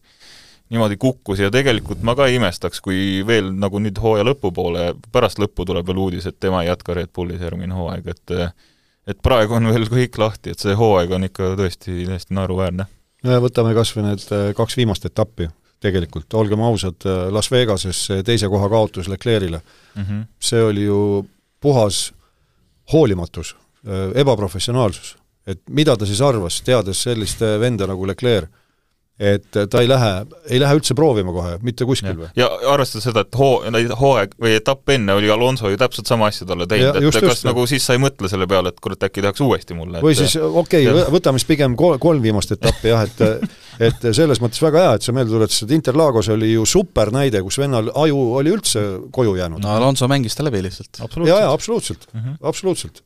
[0.72, 5.40] niimoodi kukkus ja tegelikult ma ka ei imestaks, kui veel nagu nüüd hooaja lõpupoole, pärast
[5.42, 8.38] lõppu tuleb veel uudis, et tema ei jätka Red Bullis järgmine hooaeg, et
[9.04, 12.86] et praegu on veel kõik lahti, et see hooaeg on ikka tõesti, tõesti naeruväärne.
[13.44, 15.48] võtame kas või need äh, kaks viimast etappi
[15.84, 20.24] tegelikult, olgem ausad, äh, Las Vegases teise koha kaotus Leclerc'ile mm, -hmm.
[20.40, 21.26] see oli ju
[21.60, 22.12] puhas
[22.92, 23.56] hoolimatus,
[23.86, 25.16] äh, ebaprofessionaalsus.
[25.46, 28.48] Et mida ta siis arvas, teades sellist venda nagu Leclerc
[29.14, 30.08] et ta ei lähe,
[30.50, 32.28] ei lähe üldse proovima kohe, mitte kuskil või?
[32.34, 33.60] ja arvestades seda, et hoo-,
[34.00, 37.36] hooaeg või etapp enne oli Alonso ju täpselt sama asja talle teinud, et just, kas
[37.36, 40.06] just, nagu siis sa ei mõtle selle peale, et kurat, äkki tehakse uuesti mulle, et
[40.06, 43.54] või siis okei okay,, võtame siis pigem kol-, kolm viimast etappi jah, et
[43.86, 47.62] et selles mõttes väga hea, et sa meelde tuletasid, Interlagos oli ju super näide, kus
[47.62, 48.82] vennal aju oli üldse
[49.14, 49.62] koju jäänud.
[49.62, 51.04] no Alonso mängis ta läbi lihtsalt.
[51.22, 52.36] jaa, jaa, absoluutselt mm, -hmm.
[52.50, 53.04] absoluutselt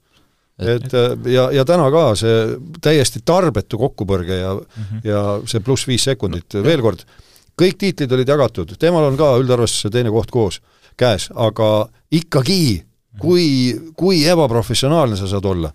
[0.58, 5.04] et äh, ja, ja täna ka see täiesti tarbetu kokkupõrge ja mm, -hmm.
[5.06, 6.54] ja see pluss viis sekundit.
[6.54, 7.04] No,, veel kord,
[7.58, 10.60] kõik tiitlid olid jagatud, temal on ka üldarvestusse teine koht koos,
[10.96, 12.87] käes, aga ikkagi
[13.20, 13.46] kui,
[13.98, 15.70] kui ebaprofessionaalne sa saad olla.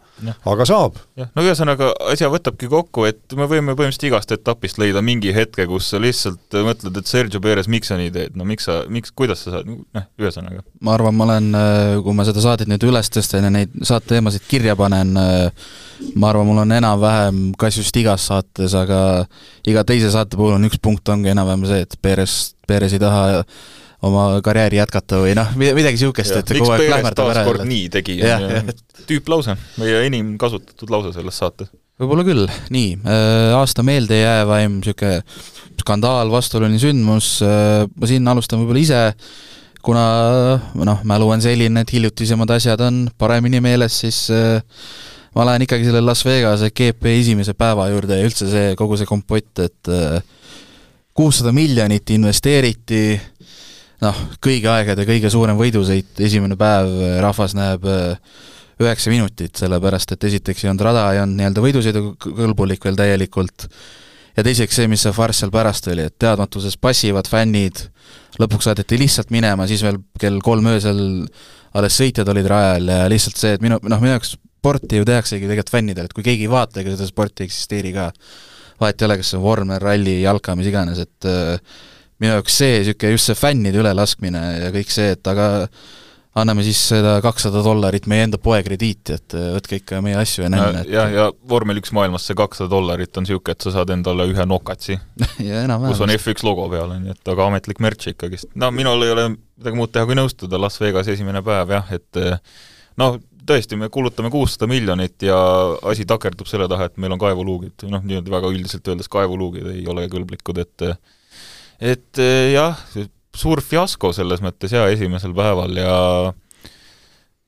[0.50, 0.98] aga saab.
[1.20, 5.66] jah, no ühesõnaga, asja võtabki kokku, et me võime põhimõtteliselt igast etapist leida mingi hetke,
[5.70, 9.14] kus sa lihtsalt mõtled, et Sergio Perez, miks sa nii teed, no miks sa, miks,
[9.16, 10.64] kuidas sa saad, noh, ühesõnaga.
[10.82, 11.52] ma arvan, ma olen,
[12.06, 16.64] kui ma seda saadet nüüd üles tõstan ja neid saateteemasid kirja panen, ma arvan, mul
[16.64, 19.00] on enam-vähem, kas just igas saates, aga
[19.68, 23.44] iga teise saate puhul on üks punkt, ongi enam-vähem see, et Perez, Perez ei taha
[24.04, 27.46] oma karjääri jätkata või noh, midagi niisugust, et kogu aeg plähmerdab ära.
[27.48, 28.18] kord nii tegi,
[29.10, 31.72] tüüplause, meie enim kasutatud lause selles saates.
[32.02, 32.44] võib-olla küll,
[32.74, 35.22] nii, äh, aasta meeldejäävaim niisugune
[35.84, 39.02] skandaal, vastuoluline sündmus, äh, ma siin alustan võib-olla ise,
[39.84, 40.04] kuna
[40.80, 44.62] noh, mälu on selline, et hiljutisemad asjad on paremini meeles, siis äh,
[45.36, 49.08] ma lähen ikkagi selle Las Vegase GP esimese päeva juurde ja üldse see, kogu see
[49.10, 49.92] kompott, et
[51.14, 53.20] kuussada miljonit investeeriti,
[54.04, 56.92] noh, kõigi aegade kõige suurem võidusõit, esimene päev,
[57.24, 58.38] rahvas näeb äh,
[58.84, 63.68] üheksa minutit, sellepärast et esiteks ei olnud rada, ei olnud nii-öelda võidusõidukõlbulik veel täielikult,
[64.38, 67.86] ja teiseks see, mis see farss seal pärast oli, et teadmatuses passivad fännid,
[68.42, 71.04] lõpuks saadeti lihtsalt minema, siis veel kell kolm öösel
[71.78, 75.48] alles sõitjad olid rajal ja lihtsalt see, et minu, noh, minu jaoks sporti ju tehaksegi
[75.48, 78.12] tegelikult fännidele, et kui keegi ei vaata, ega seda sporti ei eksisteeri ka.
[78.80, 81.82] vahet ei ole, kas see on vormel, ralli, jalka, mis iganes, et äh,
[82.24, 85.50] minu jaoks see, niisugune just see fännide ülelaskmine ja kõik see, et aga
[86.40, 90.48] anname siis seda kakssada dollarit meie enda poe krediiti, et äh, võtke ikka meie asju
[90.48, 90.86] enne no,.
[90.90, 94.48] jah, ja vormel üks maailmas see kakssada dollarit on niisugune, et sa saad endale ühe
[94.50, 94.98] nokatsi
[95.92, 98.50] kus on F1 logo peal, on ju, et aga ametlik märts ikkagist.
[98.58, 102.24] no minul ei ole midagi muud teha, kui nõustuda, Las Vegas esimene päev jah, et
[103.00, 105.38] noh, tõesti, me kulutame kuussada miljonit ja
[105.90, 109.86] asi takerdub selle taha, et meil on kaevuluugid, noh, nii-öelda väga üldiselt öeldes kaevuluugid ei
[109.92, 110.88] ole kõlblikud, et
[111.82, 112.22] et
[112.54, 112.80] jah,
[113.36, 115.98] suur fiasko selles mõttes jaa, esimesel päeval ja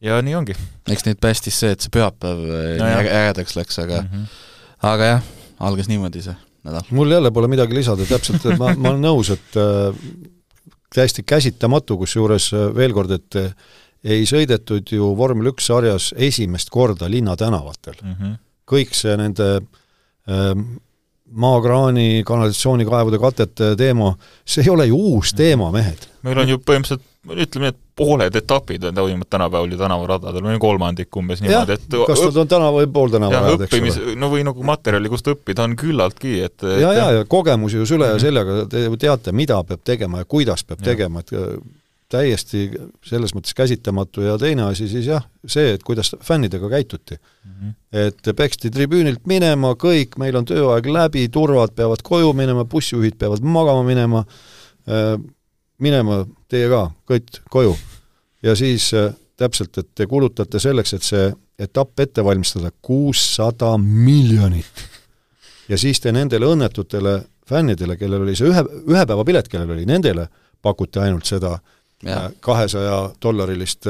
[0.06, 0.56] ja nii ongi.
[0.92, 2.42] eks neid päästis see, et see pühapäev
[2.80, 4.26] no nii ägedaks läks, aga mm -hmm.
[4.92, 6.88] aga jah, algas niimoodi see nädal.
[6.92, 9.96] mul jälle pole midagi lisada, täpselt, et ma, ma olen nõus, et äh,
[10.96, 13.40] täiesti käsitamatu, kusjuures veel kord, et
[14.06, 18.16] ei sõidetud ju vormel üks sarjas esimest korda linnatänavatel mm.
[18.20, 18.36] -hmm.
[18.72, 20.54] kõik see nende äh,
[21.32, 24.14] maakraani, kanalisatsioonikaevude katete teema,
[24.46, 26.08] see ei ole ju uus teema, mehed.
[26.26, 30.60] meil on ju põhimõtteliselt, ütleme nii, et pooled etapid on toimunud tänapäeval ju tänavaradadel, või
[30.62, 34.18] kolmandik umbes niimoodi, et kas nad on tänava või pool tänavarajad, eks ole.
[34.22, 38.12] no või nagu materjali, kust õppida, on küllaltki, et ja, ja, ja kogemusi ju süle
[38.12, 38.26] ja mhm.
[38.26, 40.92] seljaga, te ju teate, mida peab tegema ja kuidas peab ja.
[40.92, 41.34] tegema, et
[42.12, 42.70] täiesti
[43.06, 47.52] selles mõttes käsitamatu ja teine asi siis jah, see, et kuidas fännidega käituti mm.
[47.52, 47.74] -hmm.
[47.92, 53.42] et peksti tribüünilt minema, kõik, meil on tööaeg läbi, turvad peavad koju minema, bussijuhid peavad
[53.42, 54.24] magama minema
[54.90, 55.20] äh,,
[55.78, 57.76] minema teie ka, kõik koju.
[58.44, 64.90] ja siis äh, täpselt, et te kulutate selleks, et see etapp ette valmistada, kuussada miljonit.
[65.70, 69.86] ja siis te nendele õnnetutele fännidele, kellel oli see ühe, ühe päeva pilet, kellel oli,
[69.86, 70.28] nendele
[70.62, 71.75] pakuti ainult seda äh,
[72.44, 73.88] kahesaja dollarilist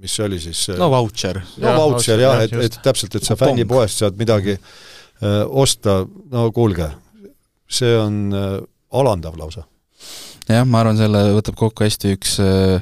[0.00, 0.62] mis see oli siis?
[0.80, 1.40] no vautšer.
[1.62, 6.00] no vautšer jah, et, et täpselt, et sa fännipoest saad midagi öö, osta,
[6.32, 6.88] no kuulge,
[7.70, 8.62] see on öö,
[9.00, 9.66] alandav lausa.
[10.48, 12.80] jah, ma arvan, selle võtab kokku hästi üks öö,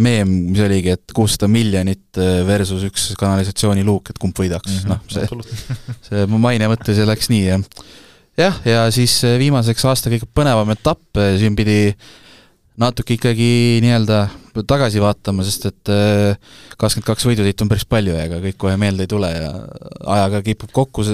[0.00, 5.00] meem, mis oligi, et kuussada miljonit versus üks kanalisatsiooniluuk, et kumb võidaks mm, -hmm, noh,
[5.12, 5.64] see,
[6.08, 7.66] see maine mõttes läks nii, jah.
[8.40, 11.04] jah, ja siis viimaseks aasta kõige põnevam etapp,
[11.40, 12.14] siin pidi äh,
[12.80, 14.20] natuke ikkagi nii-öelda
[14.68, 18.76] tagasi vaatama, sest et äh, kakskümmend kaks võidusõitu on päris palju ja ega kõik kohe
[18.80, 19.50] meelde ei tule ja
[20.16, 21.04] ajaga kipub kokku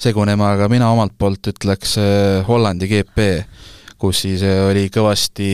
[0.00, 3.28] segunema, aga mina omalt poolt ütleks äh, Hollandi GP,
[4.00, 5.50] kus siis äh, oli kõvasti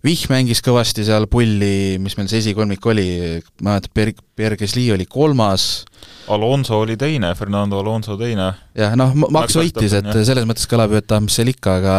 [0.00, 3.08] Vihm mängis kõvasti seal pulli, mis meil see esikolmik oli,
[3.60, 5.84] ma mäletan, Pierre Gasly oli kolmas,
[6.32, 8.46] Alonso oli teine, Fernando Alonso teine.
[8.76, 10.22] jah, noh, Max võitis, et jah.
[10.24, 11.96] selles mõttes kõlab ju, et ah, mis seal ikka, aga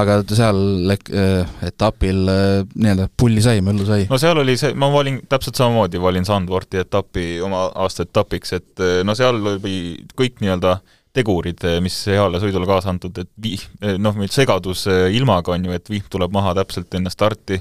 [0.00, 4.06] aga seal äh, etapil äh, nii-öelda pulli sai, möllu sai.
[4.10, 8.84] no seal oli see, ma valin täpselt samamoodi, valin Sandvorti etapi oma aasta etapiks, et
[8.84, 9.78] äh, no seal oli
[10.16, 10.78] kõik nii-öelda
[11.16, 13.64] tegurid, mis heale sõidule kaasa antud, et vih-,
[13.98, 17.60] noh, meil segadus ilmaga on ju, et vihm tuleb maha täpselt enne starti,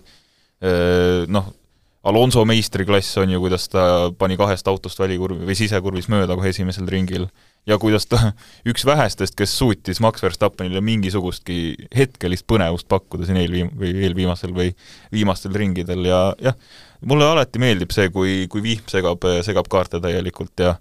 [1.32, 1.54] noh,
[2.06, 6.86] Alonso meistriklass on ju, kuidas ta pani kahest autost välikurvi või sisekurvis mööda kohe esimesel
[6.86, 7.26] ringil.
[7.66, 8.20] Ja kuidas ta,
[8.70, 14.76] üks vähestest, kes suutis Max Verstappenile mingisugustki hetkelist põnevust pakkuda siin eelviim-, või eelviimasel või
[15.16, 16.06] viimastel ringidel.
[16.06, 16.60] Ja jah,
[17.02, 20.76] mulle alati meeldib see, kui, kui vihm segab, segab kaarte täielikult ja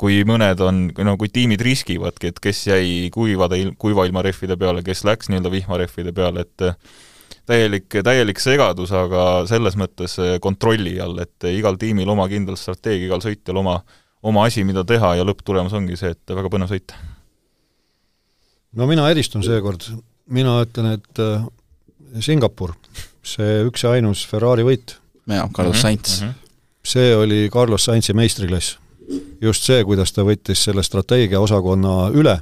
[0.00, 4.82] kui mõned on, no kui tiimid riskivadki, et kes jäi kuivade, kuiva ilma rehvide peale,
[4.86, 6.66] kes läks nii-öelda vihmarehvide peale, et
[7.46, 13.22] täielik, täielik segadus, aga selles mõttes kontrolli all, et igal tiimil oma kindel strateegia, igal
[13.24, 13.78] sõitjal oma,
[14.26, 16.94] oma asi, mida teha ja lõpptulemus ongi see, et väga põnev sõit.
[18.74, 19.86] no mina eristun seekord,
[20.26, 22.74] mina ütlen, et Singapur,
[23.22, 24.98] see üks ja ainus Ferrari võit.
[25.26, 26.28] jaa, Carlos mhm, Sainz mm.
[26.28, 26.56] -hmm.
[26.82, 28.78] see oli Carlos Sainzi meistriklass
[29.40, 32.38] just see, kuidas ta võttis selle strateegiaosakonna üle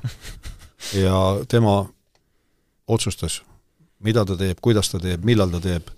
[0.98, 1.82] ja tema
[2.88, 3.40] otsustas,
[4.02, 5.92] mida ta teeb, kuidas ta teeb, millal ta teeb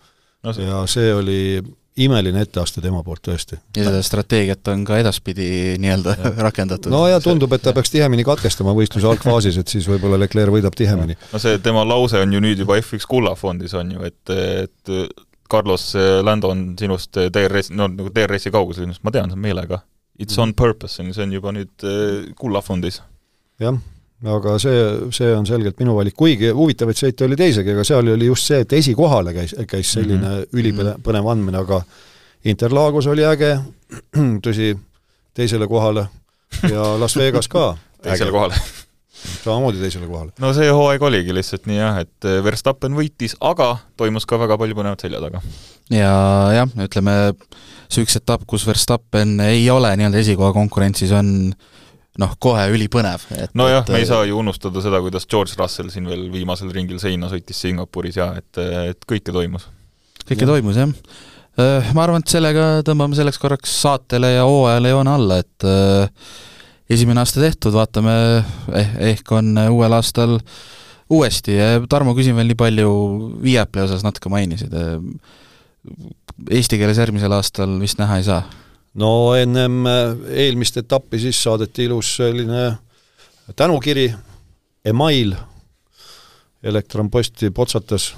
[0.44, 0.68] no, see.
[0.68, 1.40] ja see oli
[2.04, 3.58] imeline etteaste tema poolt tõesti.
[3.76, 6.90] ja seda strateegiat on ka edaspidi nii-öelda rakendatud.
[6.92, 10.74] no ja tundub, et ta peaks tihemini katkestama võistluse algfaasis, et siis võib-olla Leclerc võidab
[10.78, 11.16] tihemini.
[11.32, 14.94] no see tema lause on ju nüüd juba F1 kullafondis on ju, et, et
[15.50, 15.92] Carlos
[16.24, 19.84] Lando on sinust DRS, no nagu DRS-i kaugusel ma tean, see on meelega
[20.18, 23.00] It's on purpose, on ju, see on juba nüüd äh, kullafondis.
[23.62, 23.76] jah,
[24.34, 24.78] aga see,
[25.14, 28.62] see on selgelt minu valik, kuigi huvitavaid sõite oli teisegi, aga seal oli just see,
[28.64, 30.60] et esikohale käis, käis selline mm -hmm.
[30.60, 31.82] ülipõnev andmine, aga
[32.44, 33.56] Interlagos oli äge,
[34.46, 34.74] tõsi,
[35.34, 36.08] teisele kohale
[36.70, 38.54] ja Las Vegas ka teisele kohale
[39.44, 40.32] samamoodi teisele kohale.
[40.38, 44.76] no see hooaeg oligi lihtsalt nii jah, et Verstappen võitis, aga toimus ka väga palju
[44.78, 45.42] põnevat selja taga.
[45.92, 46.14] ja
[46.58, 47.16] jah, ütleme,
[47.94, 51.52] see üks etapp, kus Verstappen ei ole nii-öelda esikoha konkurentsis, on
[52.20, 53.26] noh, kohe ülipõnev.
[53.58, 57.30] nojah, me ei saa ju unustada seda, kuidas George Russell siin veel viimasel ringil seina
[57.32, 58.62] sõitis Singapuris ja et,
[58.94, 59.68] et kõike toimus.
[60.24, 60.94] kõike toimus, jah.
[61.54, 66.32] Äh, ma arvan, et sellega tõmbame selleks korraks saatele ja hooajale joone alla, et äh,
[66.90, 68.14] esimene aasta tehtud, vaatame
[68.74, 70.38] eh,, ehk on uuel aastal
[71.14, 72.90] uuesti ja Tarmo, küsin veel nii palju,
[73.44, 74.74] Viaplay osas natuke mainisid,
[76.50, 78.42] eesti keeles järgmisel aastal vist näha ei saa
[78.94, 80.16] no ennem äh,
[80.46, 82.66] eelmist etappi siis saadeti ilus selline
[83.56, 84.08] tänukiri,
[84.84, 85.34] email,
[86.62, 88.14] elektronposti potsatas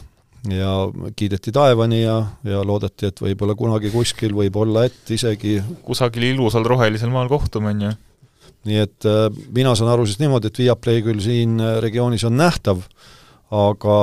[0.50, 0.70] ja
[1.16, 7.10] kiideti taevani ja, ja loodeti, et võib-olla kunagi kuskil, võib-olla et isegi kusagil ilusal rohelisel
[7.10, 7.94] maal kohtume, on ju.
[8.70, 12.38] nii et äh, mina saan aru siis niimoodi, et Viaplay küll siin äh, regioonis on
[12.38, 12.84] nähtav,
[13.50, 13.96] aga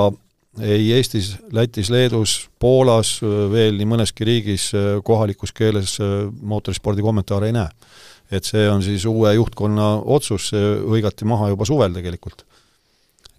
[0.61, 3.15] ei Eestis, Lätis, Leedus, Poolas,
[3.51, 4.69] veel nii mõneski riigis
[5.05, 5.97] kohalikus keeles
[6.41, 7.69] mootorispordi kommentaare ei näe.
[8.31, 12.45] et see on siis uue juhtkonna otsus, see hõigati maha juba suvel tegelikult.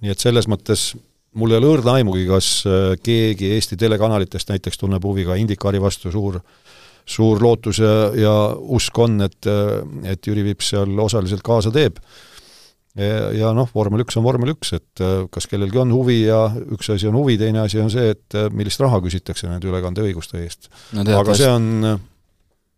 [0.02, 0.94] nii et selles mõttes
[1.34, 2.64] mul ei ole õrna aimugi, kas
[3.02, 6.40] keegi Eesti telekanalitest näiteks tunneb huvi ka Indikaari vastu, suur
[7.06, 9.48] suur lootus ja, ja usk on, et,
[10.08, 11.98] et Jüri Vips seal osaliselt kaasa teeb
[12.98, 16.46] ja, ja noh, vormel üks on vormel üks, et äh, kas kellelgi on huvi ja
[16.76, 20.40] üks asi on huvi, teine asi on see, et äh, millist raha küsitakse nende ülekandeõiguste
[20.42, 21.04] eest no,.
[21.18, 22.00] aga see on äh,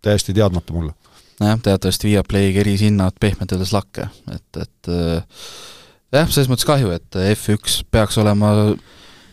[0.06, 0.94] täiesti teadmata mulle.
[1.42, 7.20] nojah, teatavasti Viaplay keris hinnad pehmelt öeldes lakke, et, et jah, selles mõttes kahju, et
[7.36, 8.54] F1 peaks olema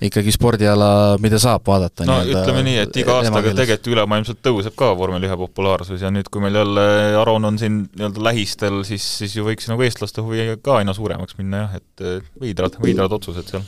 [0.08, 0.90] ikkagi spordiala,
[1.24, 2.08] mida saab vaadata.
[2.08, 6.30] no ütleme nii, et iga aastaga tegelikult ülemaailmselt tõuseb ka vormel ühe populaarsus ja nüüd,
[6.34, 6.88] kui meil jälle
[7.22, 11.40] Aron on siin nii-öelda lähistel, siis, siis ju võiks nagu eestlaste huvi ka aina suuremaks
[11.40, 13.64] minna jah, et veidrad, veidrad otsused seal.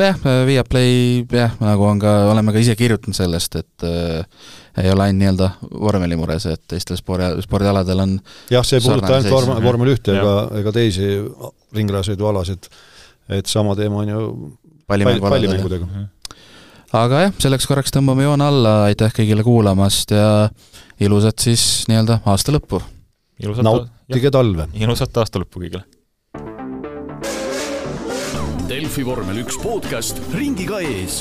[0.00, 4.48] jah, Viaplay jah, nagu on ka, oleme ka ise kirjutanud sellest, et äh,
[4.82, 5.52] ei ole ainult nii-öelda
[5.84, 8.18] vormelimures, et teistel spordi, spordialadel on
[8.52, 11.14] jah, see ei puuduta ainult vorm-, vormel ühte ega, ega teisi
[11.76, 12.68] ringrajasõidualasid,
[13.36, 14.26] et sama teema on ju
[14.86, 15.86] pallimängu pallimängudega.
[16.92, 20.48] aga jah, selleks korraks tõmbame joone alla, aitäh kõigile kuulamast ja
[21.00, 22.82] ilusat siis nii-öelda aasta lõppu!
[23.62, 24.68] nautige talve!
[24.74, 25.84] ilusat aasta lõppu kõigile!
[28.68, 31.20] Delfi vormel üks podcast ringiga ees